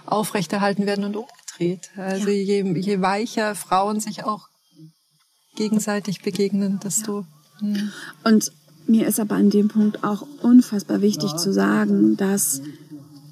aufrechterhalten 0.07 0.87
werden 0.87 1.05
und 1.05 1.17
umgedreht. 1.17 1.91
Also 1.97 2.29
ja. 2.29 2.63
je, 2.63 2.79
je 2.79 3.01
weicher 3.01 3.55
Frauen 3.55 4.01
sich 4.01 4.25
auch 4.25 4.49
gegenseitig 5.57 6.23
begegnen, 6.23 6.81
desto. 6.83 7.27
Ja. 7.61 7.67
Hm. 7.67 7.93
Und 8.25 8.53
mir 8.87 9.07
ist 9.07 9.21
aber 9.21 9.35
an 9.35 9.51
dem 9.51 9.69
Punkt 9.69 10.03
auch 10.03 10.27
unfassbar 10.43 11.03
wichtig 11.03 11.37
zu 11.37 11.53
sagen, 11.53 12.17
dass 12.17 12.63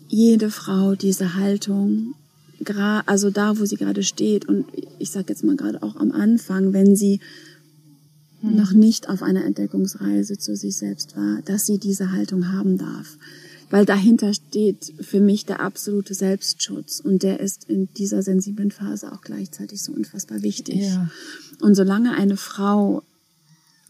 jede 0.08 0.50
Frau 0.50 0.94
diese 0.94 1.34
Haltung, 1.34 2.14
also 3.06 3.30
da, 3.30 3.58
wo 3.58 3.64
sie 3.64 3.76
gerade 3.76 4.02
steht, 4.02 4.46
und 4.46 4.66
ich 4.98 5.10
sage 5.10 5.26
jetzt 5.28 5.44
mal 5.44 5.56
gerade 5.56 5.82
auch 5.82 5.96
am 5.96 6.12
Anfang, 6.12 6.72
wenn 6.72 6.96
sie 6.96 7.20
hm. 8.40 8.56
noch 8.56 8.72
nicht 8.72 9.08
auf 9.08 9.22
einer 9.22 9.44
Entdeckungsreise 9.44 10.38
zu 10.38 10.56
sich 10.56 10.76
selbst 10.76 11.16
war, 11.16 11.42
dass 11.42 11.66
sie 11.66 11.78
diese 11.78 12.12
Haltung 12.12 12.52
haben 12.52 12.78
darf. 12.78 13.18
Weil 13.68 13.84
dahinter 13.84 14.32
steht 14.32 14.94
für 15.00 15.20
mich 15.20 15.44
der 15.44 15.60
absolute 15.60 16.14
Selbstschutz 16.14 17.00
und 17.00 17.24
der 17.24 17.40
ist 17.40 17.64
in 17.68 17.88
dieser 17.94 18.22
sensiblen 18.22 18.70
Phase 18.70 19.12
auch 19.12 19.22
gleichzeitig 19.22 19.82
so 19.82 19.92
unfassbar 19.92 20.42
wichtig. 20.42 20.82
Ja. 20.82 21.10
Und 21.60 21.74
solange 21.74 22.14
eine 22.14 22.36
Frau 22.36 23.02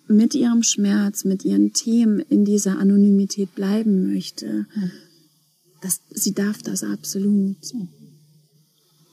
mit 0.08 0.34
ihrem 0.34 0.62
Schmerz, 0.62 1.24
mit 1.26 1.44
ihren 1.44 1.74
Themen 1.74 2.20
in 2.20 2.46
dieser 2.46 2.78
Anonymität 2.78 3.54
bleiben 3.54 4.12
möchte, 4.14 4.66
hm 4.72 4.90
das, 5.86 6.00
sie 6.10 6.34
darf 6.34 6.62
das 6.62 6.82
absolut. 6.82 7.56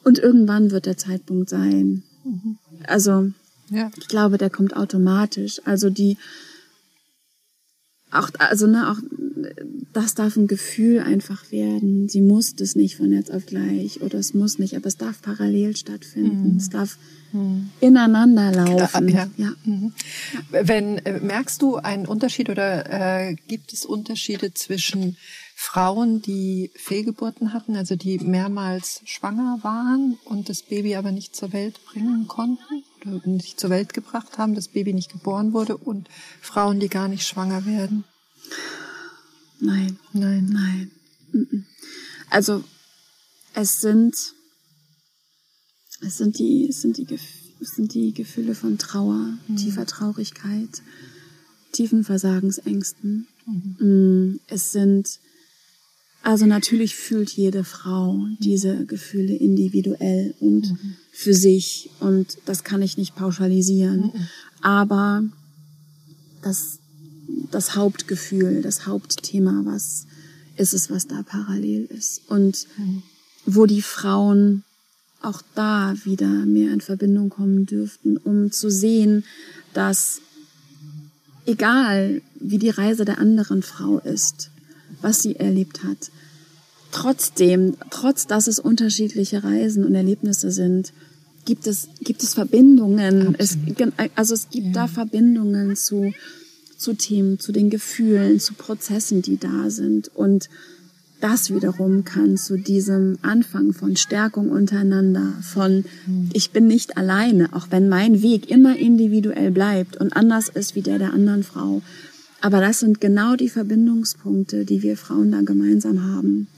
Und 0.03 0.19
irgendwann 0.19 0.71
wird 0.71 0.85
der 0.85 0.97
Zeitpunkt 0.97 1.49
sein. 1.49 2.03
Also, 2.87 3.31
ja. 3.69 3.91
ich 3.97 4.07
glaube, 4.07 4.37
der 4.37 4.49
kommt 4.49 4.75
automatisch. 4.75 5.61
Also 5.65 5.89
die, 5.89 6.17
auch, 8.11 8.29
also, 8.39 8.67
ne, 8.67 8.89
auch, 8.89 8.97
das 9.93 10.15
darf 10.15 10.35
ein 10.35 10.47
Gefühl 10.47 10.99
einfach 10.99 11.51
werden. 11.51 12.09
Sie 12.09 12.21
muss 12.21 12.55
das 12.55 12.75
nicht 12.75 12.95
von 12.97 13.11
jetzt 13.11 13.31
auf 13.31 13.45
gleich 13.45 14.01
oder 14.01 14.17
es 14.17 14.33
muss 14.33 14.57
nicht, 14.57 14.75
aber 14.75 14.87
es 14.87 14.97
darf 14.97 15.21
parallel 15.21 15.75
stattfinden. 15.75 16.53
Mhm. 16.53 16.57
Es 16.57 16.69
darf 16.69 16.97
mhm. 17.33 17.69
ineinander 17.81 18.51
laufen. 18.51 19.09
Ja. 19.09 19.27
ja. 19.37 19.53
Mhm. 19.63 19.93
Wenn, 20.49 20.97
äh, 20.99 21.19
merkst 21.19 21.61
du 21.61 21.75
einen 21.75 22.07
Unterschied 22.07 22.49
oder 22.49 23.29
äh, 23.29 23.35
gibt 23.47 23.73
es 23.73 23.85
Unterschiede 23.85 24.53
zwischen 24.53 25.17
Frauen, 25.55 26.21
die 26.21 26.71
Fehlgeburten 26.75 27.53
hatten, 27.53 27.75
also 27.75 27.95
die 27.95 28.19
mehrmals 28.19 29.01
schwanger 29.05 29.59
waren 29.61 30.17
und 30.25 30.49
das 30.49 30.63
Baby 30.63 30.95
aber 30.95 31.11
nicht 31.11 31.35
zur 31.35 31.53
Welt 31.53 31.79
bringen 31.85 32.27
konnten 32.27 32.83
oder 33.05 33.27
nicht 33.27 33.59
zur 33.59 33.69
Welt 33.69 33.93
gebracht 33.93 34.37
haben, 34.37 34.55
das 34.55 34.67
Baby 34.67 34.93
nicht 34.93 35.11
geboren 35.11 35.53
wurde 35.53 35.77
und 35.77 36.09
Frauen, 36.41 36.79
die 36.79 36.89
gar 36.89 37.07
nicht 37.07 37.27
schwanger 37.27 37.65
werden? 37.65 38.03
Nein, 39.59 39.97
nein, 40.11 40.49
nein. 40.51 40.91
Also 42.29 42.63
es 43.53 43.81
sind 43.81 44.15
es 46.01 46.17
sind 46.17 46.37
die 46.39 46.67
es 46.67 46.81
sind 46.81 46.97
die 46.97 47.07
es 47.61 47.75
sind 47.75 47.93
die 47.93 48.13
Gefühle 48.13 48.55
von 48.55 48.77
Trauer, 48.77 49.37
mhm. 49.47 49.55
tiefer 49.55 49.85
Traurigkeit, 49.85 50.81
tiefen 51.71 52.03
Versagensängsten. 52.03 53.27
Mhm. 53.45 54.39
Es 54.47 54.71
sind 54.71 55.19
also 56.23 56.45
natürlich 56.45 56.95
fühlt 56.95 57.29
jede 57.31 57.65
Frau 57.65 58.25
diese 58.39 58.85
Gefühle 58.85 59.35
individuell 59.35 60.33
und 60.39 60.71
mhm. 60.71 60.95
für 61.11 61.33
sich 61.33 61.89
und 61.99 62.37
das 62.45 62.63
kann 62.63 62.81
ich 62.81 62.97
nicht 62.97 63.13
pauschalisieren. 63.15 64.03
Mhm. 64.03 64.27
Aber 64.61 65.23
das, 66.41 66.79
das 67.51 67.75
Hauptgefühl, 67.75 68.61
das 68.61 68.87
Hauptthema, 68.87 69.63
was 69.65 70.05
ist 70.55 70.73
es, 70.73 70.89
was 70.89 71.07
da 71.07 71.23
parallel 71.23 71.85
ist 71.85 72.21
und 72.29 72.67
mhm. 72.77 73.03
wo 73.45 73.65
die 73.65 73.81
Frauen 73.81 74.63
auch 75.21 75.41
da 75.55 75.93
wieder 76.05 76.27
mehr 76.27 76.71
in 76.71 76.81
Verbindung 76.81 77.29
kommen 77.29 77.65
dürften, 77.65 78.15
um 78.15 78.49
zu 78.49 78.71
sehen, 78.71 79.25
dass 79.73 80.21
egal 81.45 82.21
wie 82.39 82.59
die 82.59 82.69
Reise 82.69 83.03
der 83.03 83.17
anderen 83.17 83.61
Frau 83.61 83.99
ist, 83.99 84.51
was 85.03 85.21
sie 85.21 85.35
erlebt 85.35 85.83
hat. 85.83 86.11
Trotzdem, 86.91 87.75
trotz 87.89 88.27
dass 88.27 88.47
es 88.47 88.59
unterschiedliche 88.59 89.43
Reisen 89.43 89.83
und 89.83 89.95
Erlebnisse 89.95 90.51
sind, 90.51 90.93
gibt 91.45 91.67
es, 91.67 91.89
gibt 92.01 92.23
es 92.23 92.33
Verbindungen. 92.33 93.35
Es, 93.37 93.57
also 94.15 94.33
es 94.33 94.49
gibt 94.49 94.67
ja. 94.67 94.73
da 94.73 94.87
Verbindungen 94.87 95.75
zu, 95.75 96.13
zu 96.77 96.93
Themen, 96.93 97.39
zu 97.39 97.51
den 97.51 97.69
Gefühlen, 97.69 98.39
zu 98.39 98.53
Prozessen, 98.53 99.21
die 99.21 99.37
da 99.37 99.69
sind. 99.69 100.11
Und 100.15 100.49
das 101.23 101.53
wiederum 101.53 102.03
kann 102.03 102.37
zu 102.37 102.57
diesem 102.57 103.17
Anfang 103.21 103.71
von 103.71 103.95
Stärkung 103.95 104.49
untereinander, 104.49 105.33
von 105.41 105.85
mhm. 106.05 106.29
ich 106.33 106.51
bin 106.51 106.67
nicht 106.67 106.97
alleine, 106.97 107.53
auch 107.53 107.67
wenn 107.69 107.87
mein 107.87 108.21
Weg 108.21 108.51
immer 108.51 108.77
individuell 108.77 109.49
bleibt 109.49 109.95
und 109.95 110.15
anders 110.17 110.49
ist 110.49 110.75
wie 110.75 110.81
der 110.81 110.99
der 110.99 111.13
anderen 111.13 111.43
Frau, 111.43 111.81
aber 112.43 112.59
das 112.59 112.79
sind 112.79 112.99
genau 112.99 113.37
die 113.37 113.47
Verbindungspunkte, 113.47 114.65
die 114.65 114.81
wir 114.81 114.97
Frauen 114.97 115.31
da 115.31 115.41
gemeinsam 115.43 116.03
haben. 116.03 116.49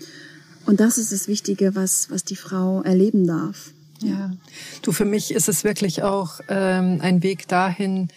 Und 0.66 0.80
das 0.80 0.98
ist 0.98 1.12
das 1.12 1.28
Wichtige, 1.28 1.76
was, 1.76 2.10
was 2.10 2.24
die 2.24 2.36
Frau 2.36 2.82
erleben 2.82 3.28
darf. 3.28 3.70
Ja, 4.00 4.36
du, 4.82 4.92
für 4.92 5.06
mich 5.06 5.32
ist 5.32 5.48
es 5.48 5.64
wirklich 5.64 6.02
auch 6.02 6.40
ähm, 6.50 7.02
ein 7.02 7.22
Weg 7.22 7.48
dahin, 7.48 8.10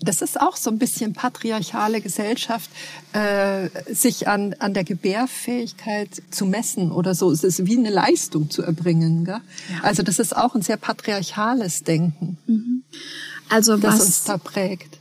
das 0.00 0.22
ist 0.22 0.40
auch 0.40 0.54
so 0.54 0.70
ein 0.70 0.78
bisschen 0.78 1.14
patriarchale 1.14 2.00
Gesellschaft, 2.00 2.70
äh, 3.12 3.70
sich 3.92 4.28
an, 4.28 4.54
an 4.60 4.72
der 4.72 4.84
Gebärfähigkeit 4.84 6.22
zu 6.30 6.46
messen 6.46 6.92
oder 6.92 7.16
so. 7.16 7.32
Es 7.32 7.42
ist 7.42 7.66
wie 7.66 7.76
eine 7.76 7.90
Leistung 7.90 8.50
zu 8.50 8.62
erbringen. 8.62 9.24
Gell? 9.24 9.40
Ja. 9.72 9.82
Also 9.82 10.04
das 10.04 10.20
ist 10.20 10.36
auch 10.36 10.54
ein 10.54 10.62
sehr 10.62 10.76
patriarchales 10.76 11.82
Denken, 11.82 12.38
mhm. 12.46 12.84
also 13.48 13.76
das 13.76 13.94
was, 13.94 14.06
uns 14.06 14.22
da 14.22 14.38
prägt. 14.38 14.98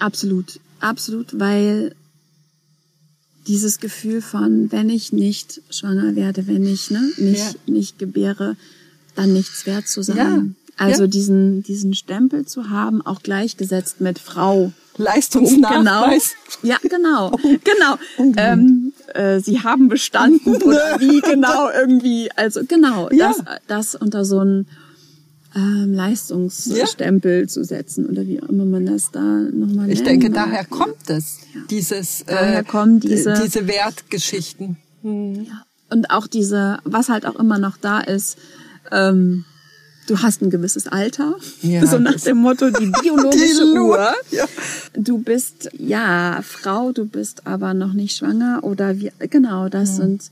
Absolut. 0.00 0.58
Absolut, 0.80 1.38
weil 1.38 1.94
dieses 3.46 3.80
Gefühl 3.80 4.20
von, 4.20 4.70
wenn 4.70 4.90
ich 4.90 5.12
nicht 5.12 5.62
schwanger 5.70 6.14
werde, 6.14 6.46
wenn 6.46 6.66
ich 6.66 6.90
ne, 6.90 7.10
nicht, 7.16 7.54
ja. 7.54 7.72
nicht 7.72 7.98
gebäre, 7.98 8.56
dann 9.16 9.32
nichts 9.32 9.66
wert 9.66 9.88
zu 9.88 10.02
sein. 10.02 10.16
Ja. 10.16 10.42
Also 10.76 11.02
ja. 11.02 11.08
diesen, 11.08 11.62
diesen 11.62 11.94
Stempel 11.94 12.46
zu 12.46 12.70
haben, 12.70 13.04
auch 13.04 13.22
gleichgesetzt 13.22 14.00
mit 14.00 14.18
Frau. 14.18 14.72
Leistungsnachweis. 14.96 16.34
Genau. 16.60 16.74
Ja, 16.74 16.76
genau. 16.82 17.30
Oh. 17.42 17.56
Genau. 17.64 18.34
Ähm, 18.36 18.92
äh, 19.14 19.40
sie 19.40 19.60
haben 19.60 19.88
bestanden 19.88 20.56
oder 20.62 20.98
wie 20.98 21.20
genau 21.20 21.70
irgendwie. 21.74 22.30
Also 22.36 22.62
genau, 22.66 23.08
ja. 23.10 23.32
das, 23.32 23.44
das 23.66 23.94
unter 23.94 24.24
so 24.24 24.40
ein 24.40 24.66
ähm, 25.54 25.94
Leistungsstempel 25.94 27.42
ja. 27.42 27.48
zu 27.48 27.64
setzen 27.64 28.06
oder 28.06 28.26
wie 28.26 28.36
immer 28.36 28.64
man 28.64 28.86
das 28.86 29.10
da 29.10 29.20
nochmal 29.20 29.86
nennt. 29.86 29.92
Ich 29.92 30.02
denke, 30.02 30.30
daher 30.30 30.64
kommt 30.64 31.08
es, 31.08 31.38
ja. 31.54 31.60
dieses, 31.70 32.24
daher 32.26 32.60
äh, 32.60 32.64
kommen 32.64 33.00
diese, 33.00 33.34
diese 33.42 33.66
Wertgeschichten. 33.66 34.76
Hm. 35.02 35.44
Ja. 35.44 35.64
Und 35.90 36.10
auch 36.10 36.26
diese, 36.26 36.78
was 36.84 37.08
halt 37.08 37.24
auch 37.24 37.36
immer 37.36 37.58
noch 37.58 37.78
da 37.78 38.00
ist, 38.00 38.36
ähm, 38.92 39.44
du 40.06 40.22
hast 40.22 40.42
ein 40.42 40.50
gewisses 40.50 40.86
Alter, 40.86 41.36
ja, 41.62 41.86
so 41.86 41.98
nach 41.98 42.20
dem 42.20 42.38
Motto 42.38 42.70
die 42.70 42.92
biologische 43.02 43.72
die 43.72 43.78
Uhr. 43.78 44.12
Ja. 44.30 44.44
Du 44.94 45.18
bist 45.18 45.70
ja 45.72 46.40
Frau, 46.42 46.92
du 46.92 47.06
bist 47.06 47.46
aber 47.46 47.74
noch 47.74 47.94
nicht 47.94 48.16
schwanger 48.16 48.60
oder 48.62 48.98
wie 48.98 49.12
genau, 49.30 49.68
das 49.68 49.92
mhm. 49.92 49.96
sind 49.96 50.22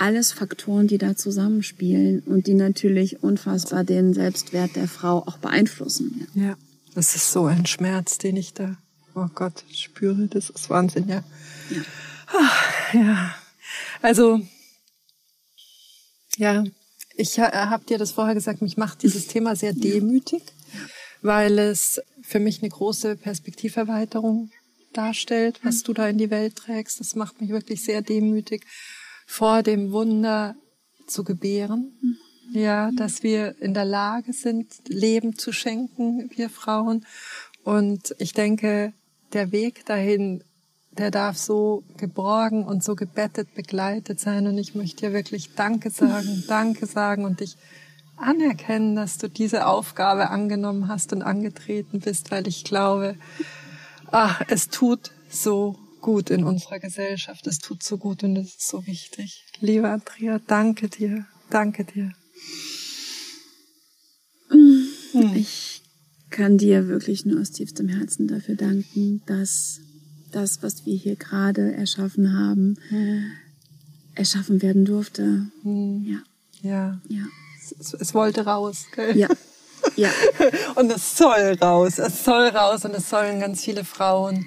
alles 0.00 0.32
Faktoren, 0.32 0.86
die 0.88 0.98
da 0.98 1.14
zusammenspielen 1.14 2.20
und 2.20 2.46
die 2.46 2.54
natürlich 2.54 3.22
unfassbar 3.22 3.84
den 3.84 4.14
Selbstwert 4.14 4.74
der 4.74 4.88
Frau 4.88 5.18
auch 5.18 5.38
beeinflussen. 5.38 6.26
Ja, 6.34 6.42
ja 6.42 6.56
das 6.94 7.14
ist 7.14 7.30
so 7.30 7.44
ein 7.44 7.66
Schmerz, 7.66 8.18
den 8.18 8.36
ich 8.36 8.54
da, 8.54 8.76
oh 9.14 9.28
Gott, 9.34 9.64
spüre. 9.72 10.26
Das 10.26 10.50
ist 10.50 10.70
Wahnsinn, 10.70 11.08
ja. 11.08 11.22
Ja. 11.70 11.82
Ach, 12.26 12.94
ja. 12.94 13.34
Also, 14.02 14.40
ja, 16.36 16.64
ich 17.16 17.38
habe 17.38 17.84
dir 17.84 17.98
das 17.98 18.12
vorher 18.12 18.34
gesagt, 18.34 18.62
mich 18.62 18.76
macht 18.76 19.02
dieses 19.02 19.26
Thema 19.26 19.54
sehr 19.54 19.74
demütig, 19.74 20.42
weil 21.20 21.58
es 21.58 22.00
für 22.22 22.40
mich 22.40 22.62
eine 22.62 22.70
große 22.70 23.16
Perspektiverweiterung 23.16 24.50
darstellt, 24.94 25.60
was 25.62 25.82
du 25.82 25.92
da 25.92 26.08
in 26.08 26.18
die 26.18 26.30
Welt 26.30 26.56
trägst. 26.56 27.00
Das 27.00 27.14
macht 27.14 27.40
mich 27.40 27.50
wirklich 27.50 27.82
sehr 27.84 28.00
demütig, 28.00 28.64
vor 29.30 29.62
dem 29.62 29.92
Wunder 29.92 30.56
zu 31.06 31.22
gebären. 31.22 31.92
Ja, 32.52 32.90
dass 32.96 33.22
wir 33.22 33.54
in 33.62 33.74
der 33.74 33.84
Lage 33.84 34.32
sind, 34.32 34.66
Leben 34.88 35.38
zu 35.38 35.52
schenken, 35.52 36.28
wir 36.34 36.50
Frauen. 36.50 37.06
Und 37.62 38.12
ich 38.18 38.32
denke, 38.32 38.92
der 39.32 39.52
Weg 39.52 39.86
dahin, 39.86 40.42
der 40.90 41.12
darf 41.12 41.38
so 41.38 41.84
geborgen 41.96 42.64
und 42.64 42.82
so 42.82 42.96
gebettet 42.96 43.54
begleitet 43.54 44.18
sein. 44.18 44.48
Und 44.48 44.58
ich 44.58 44.74
möchte 44.74 45.06
dir 45.06 45.12
wirklich 45.12 45.54
Danke 45.54 45.90
sagen, 45.90 46.42
Danke 46.48 46.86
sagen 46.86 47.24
und 47.24 47.38
dich 47.38 47.56
anerkennen, 48.16 48.96
dass 48.96 49.16
du 49.16 49.28
diese 49.28 49.66
Aufgabe 49.66 50.30
angenommen 50.30 50.88
hast 50.88 51.12
und 51.12 51.22
angetreten 51.22 52.00
bist, 52.00 52.32
weil 52.32 52.48
ich 52.48 52.64
glaube, 52.64 53.14
ach, 54.10 54.42
es 54.48 54.70
tut 54.70 55.12
so 55.30 55.78
gut 56.00 56.30
in 56.30 56.44
unserer 56.44 56.78
Gesellschaft. 56.78 57.46
Es 57.46 57.58
tut 57.58 57.82
so 57.82 57.98
gut 57.98 58.22
und 58.24 58.36
es 58.36 58.48
ist 58.48 58.68
so 58.68 58.86
wichtig. 58.86 59.44
Liebe 59.60 59.88
Andrea, 59.88 60.40
danke 60.46 60.88
dir, 60.88 61.26
danke 61.50 61.84
dir. 61.84 62.12
Hm. 64.50 65.32
Ich 65.34 65.82
kann 66.30 66.58
dir 66.58 66.88
wirklich 66.88 67.26
nur 67.26 67.40
aus 67.40 67.50
tiefstem 67.50 67.88
Herzen 67.88 68.28
dafür 68.28 68.54
danken, 68.56 69.22
dass 69.26 69.80
das, 70.32 70.62
was 70.62 70.86
wir 70.86 70.96
hier 70.96 71.16
gerade 71.16 71.74
erschaffen 71.74 72.32
haben, 72.32 72.76
hm. 72.88 73.32
erschaffen 74.14 74.62
werden 74.62 74.84
durfte. 74.84 75.50
Hm. 75.62 76.04
Ja. 76.04 76.22
Ja. 76.62 77.00
Ja. 77.08 77.24
Es, 77.78 77.94
es 77.94 78.14
wollte 78.14 78.44
raus, 78.44 78.86
gell? 78.94 79.16
Ja. 79.16 79.28
Ja. 79.96 80.10
und 80.76 80.90
es 80.92 81.16
soll 81.16 81.56
raus. 81.60 81.98
Es 81.98 82.24
soll 82.24 82.48
raus 82.48 82.84
und 82.84 82.94
es 82.94 83.08
sollen 83.08 83.40
ganz 83.40 83.64
viele 83.64 83.84
Frauen 83.84 84.46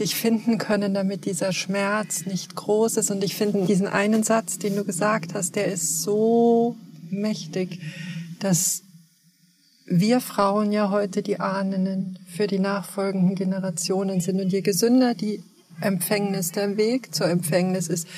dich 0.00 0.14
finden 0.14 0.58
können, 0.58 0.94
damit 0.94 1.24
dieser 1.24 1.52
Schmerz 1.52 2.26
nicht 2.26 2.54
groß 2.54 2.96
ist. 2.98 3.10
Und 3.10 3.24
ich 3.24 3.34
finde 3.34 3.66
diesen 3.66 3.86
einen 3.86 4.22
Satz, 4.22 4.58
den 4.58 4.76
du 4.76 4.84
gesagt 4.84 5.34
hast, 5.34 5.56
der 5.56 5.66
ist 5.66 6.02
so 6.02 6.76
mächtig, 7.10 7.80
dass 8.40 8.82
wir 9.86 10.20
Frauen 10.20 10.72
ja 10.72 10.90
heute 10.90 11.22
die 11.22 11.38
Ahnen 11.38 12.18
für 12.28 12.46
die 12.46 12.58
nachfolgenden 12.58 13.34
Generationen 13.34 14.20
sind. 14.20 14.40
Und 14.40 14.52
je 14.52 14.60
gesünder 14.60 15.14
die 15.14 15.42
Empfängnis, 15.80 16.52
der 16.52 16.76
Weg 16.76 17.14
zur 17.14 17.28
Empfängnis 17.28 17.88
ist, 17.88 18.08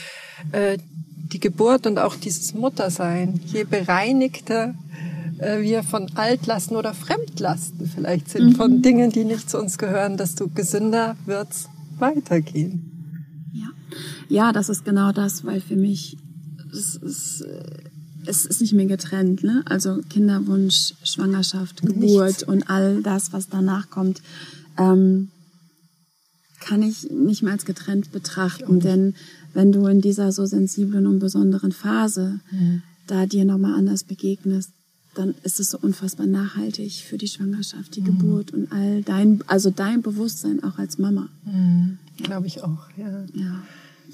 äh, 0.53 0.79
die 1.33 1.41
Geburt 1.41 1.87
und 1.87 1.99
auch 1.99 2.17
dieses 2.17 2.55
Muttersein, 2.55 3.41
je 3.47 3.65
bereinigter 3.65 4.75
äh, 5.39 5.63
wir 5.63 5.83
von 5.83 6.11
Altlasten 6.15 6.77
oder 6.77 6.95
Fremdlasten 6.95 7.87
vielleicht 7.87 8.31
sind, 8.31 8.51
mhm. 8.51 8.55
von 8.57 8.83
Dingen, 8.83 9.11
die 9.11 9.25
nicht 9.25 9.49
zu 9.51 9.59
uns 9.59 9.79
gehören, 9.79 10.17
desto 10.17 10.49
gesünder 10.49 11.17
wird's 11.27 11.69
weitergehen. 11.99 13.47
Ja, 13.53 13.69
ja, 14.29 14.53
das 14.53 14.69
ist 14.69 14.85
genau 14.85 15.13
das, 15.13 15.45
weil 15.45 15.61
für 15.61 15.77
mich 15.77 16.17
es 16.73 16.97
ist, 16.97 17.45
es 18.27 18.47
ist 18.47 18.61
nicht 18.61 18.73
mehr 18.73 18.87
getrennt. 18.87 19.43
Ne? 19.43 19.63
Also 19.67 20.01
Kinderwunsch, 20.09 20.95
Schwangerschaft, 21.03 21.83
Geburt 21.83 22.27
Nichts. 22.27 22.43
und 22.43 22.71
all 22.71 23.03
das, 23.03 23.33
was 23.33 23.49
danach 23.49 23.91
kommt, 23.91 24.23
ähm, 24.77 25.29
kann 26.61 26.83
ich 26.83 27.11
nicht 27.11 27.43
mehr 27.43 27.53
als 27.53 27.65
getrennt 27.65 28.13
betrachten. 28.13 28.81
Denn 28.81 29.15
wenn 29.55 29.73
du 29.73 29.87
in 29.87 30.01
dieser 30.01 30.33
so 30.33 30.45
sensiblen 30.45 31.07
und 31.07 31.19
besonderen 31.19 31.73
Phase 31.73 32.41
mhm. 32.51 32.83
da 33.07 33.27
dir 33.27 33.45
nochmal 33.45 33.75
anders 33.75 34.05
begegnest, 34.05 34.71
dann 35.19 35.35
ist 35.43 35.59
es 35.59 35.71
so 35.71 35.79
unfassbar 35.79 36.27
nachhaltig 36.27 37.05
für 37.05 37.19
die 37.19 37.27
Schwangerschaft, 37.27 37.97
die 37.97 38.03
mhm. 38.03 38.05
Geburt 38.05 38.53
und 38.53 38.71
all 38.71 39.03
dein, 39.03 39.43
also 39.49 39.71
dein 39.71 40.01
Bewusstsein 40.01 40.63
auch 40.63 40.79
als 40.79 40.99
Mama. 40.99 41.29
Mhm. 41.45 41.99
Ja. 42.19 42.27
Glaube 42.27 42.47
ich 42.47 42.63
auch, 42.63 42.89
ja. 42.97 43.27
ja. 43.35 43.63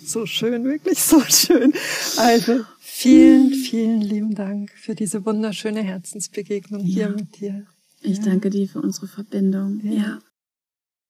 So 0.02 0.24
schön, 0.24 0.64
wirklich 0.64 0.98
so 0.98 1.20
schön. 1.20 1.74
Also 2.16 2.64
vielen, 2.80 3.52
vielen 3.52 4.00
lieben 4.00 4.34
Dank 4.34 4.70
für 4.70 4.94
diese 4.94 5.24
wunderschöne 5.26 5.82
Herzensbegegnung 5.82 6.80
ja. 6.80 6.86
hier 6.86 7.08
mit 7.10 7.40
dir. 7.40 7.66
Ich 8.00 8.20
danke 8.20 8.50
dir 8.50 8.66
für 8.66 8.80
unsere 8.80 9.06
Verbindung. 9.06 9.80
Ja. 9.84 10.20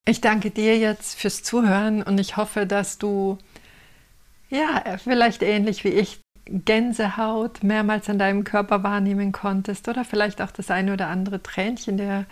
Ich 0.07 0.21
danke 0.21 0.51
dir 0.51 0.77
jetzt 0.77 1.15
fürs 1.19 1.43
Zuhören 1.43 2.03
und 2.03 2.19
ich 2.19 2.37
hoffe, 2.37 2.67
dass 2.67 2.99
du 2.99 3.39
ja 4.51 4.99
vielleicht 5.03 5.43
ähnlich 5.43 5.85
wie 5.85 5.89
ich 5.89 6.24
Gänsehaut 6.47 7.63
mehrmals 7.63 8.09
an 8.09 8.19
deinem 8.19 8.45
Körper 8.45 8.83
wahrnehmen 8.83 9.33
konntest 9.33 9.89
oder 9.89 10.05
vielleicht 10.05 10.43
auch 10.43 10.51
das 10.51 10.71
eine 10.71 10.93
oder 10.93 11.09
andere 11.09 11.43
Tränchen 11.43 11.97
der 11.97 12.27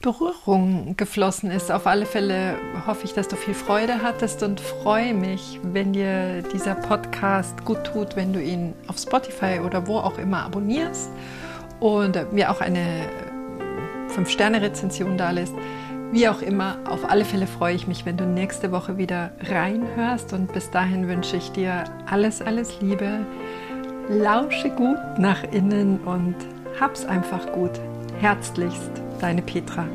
Berührung 0.00 0.96
geflossen 0.96 1.50
ist. 1.50 1.72
Auf 1.72 1.86
alle 1.86 2.04
Fälle 2.04 2.56
hoffe 2.86 3.04
ich, 3.04 3.14
dass 3.14 3.28
du 3.28 3.36
viel 3.36 3.54
Freude 3.54 4.02
hattest 4.02 4.42
und 4.42 4.60
freue 4.60 5.14
mich, 5.14 5.60
wenn 5.62 5.94
dir 5.94 6.42
dieser 6.42 6.74
Podcast 6.74 7.64
gut 7.64 7.84
tut, 7.84 8.14
wenn 8.14 8.32
du 8.32 8.42
ihn 8.42 8.74
auf 8.86 8.98
Spotify 8.98 9.60
oder 9.64 9.86
wo 9.86 9.96
auch 9.96 10.18
immer 10.18 10.42
abonnierst 10.42 11.08
und 11.80 12.32
mir 12.32 12.50
auch 12.50 12.60
eine 12.60 13.08
5-Sterne-Rezension 14.14 15.16
da 15.16 15.30
lässt. 15.30 15.54
Wie 16.12 16.28
auch 16.28 16.42
immer, 16.42 16.78
auf 16.88 17.08
alle 17.08 17.24
Fälle 17.24 17.46
freue 17.46 17.74
ich 17.74 17.86
mich, 17.86 18.06
wenn 18.06 18.16
du 18.16 18.24
nächste 18.24 18.70
Woche 18.70 18.98
wieder 18.98 19.32
reinhörst 19.50 20.32
und 20.32 20.52
bis 20.52 20.70
dahin 20.70 21.08
wünsche 21.08 21.36
ich 21.36 21.50
dir 21.50 21.84
alles, 22.08 22.40
alles 22.40 22.80
Liebe. 22.80 23.26
Lausche 24.08 24.70
gut 24.70 24.98
nach 25.18 25.42
innen 25.52 25.98
und 26.04 26.36
hab's 26.80 27.04
einfach 27.04 27.50
gut. 27.52 27.72
Herzlichst, 28.20 28.90
deine 29.20 29.42
Petra. 29.42 29.86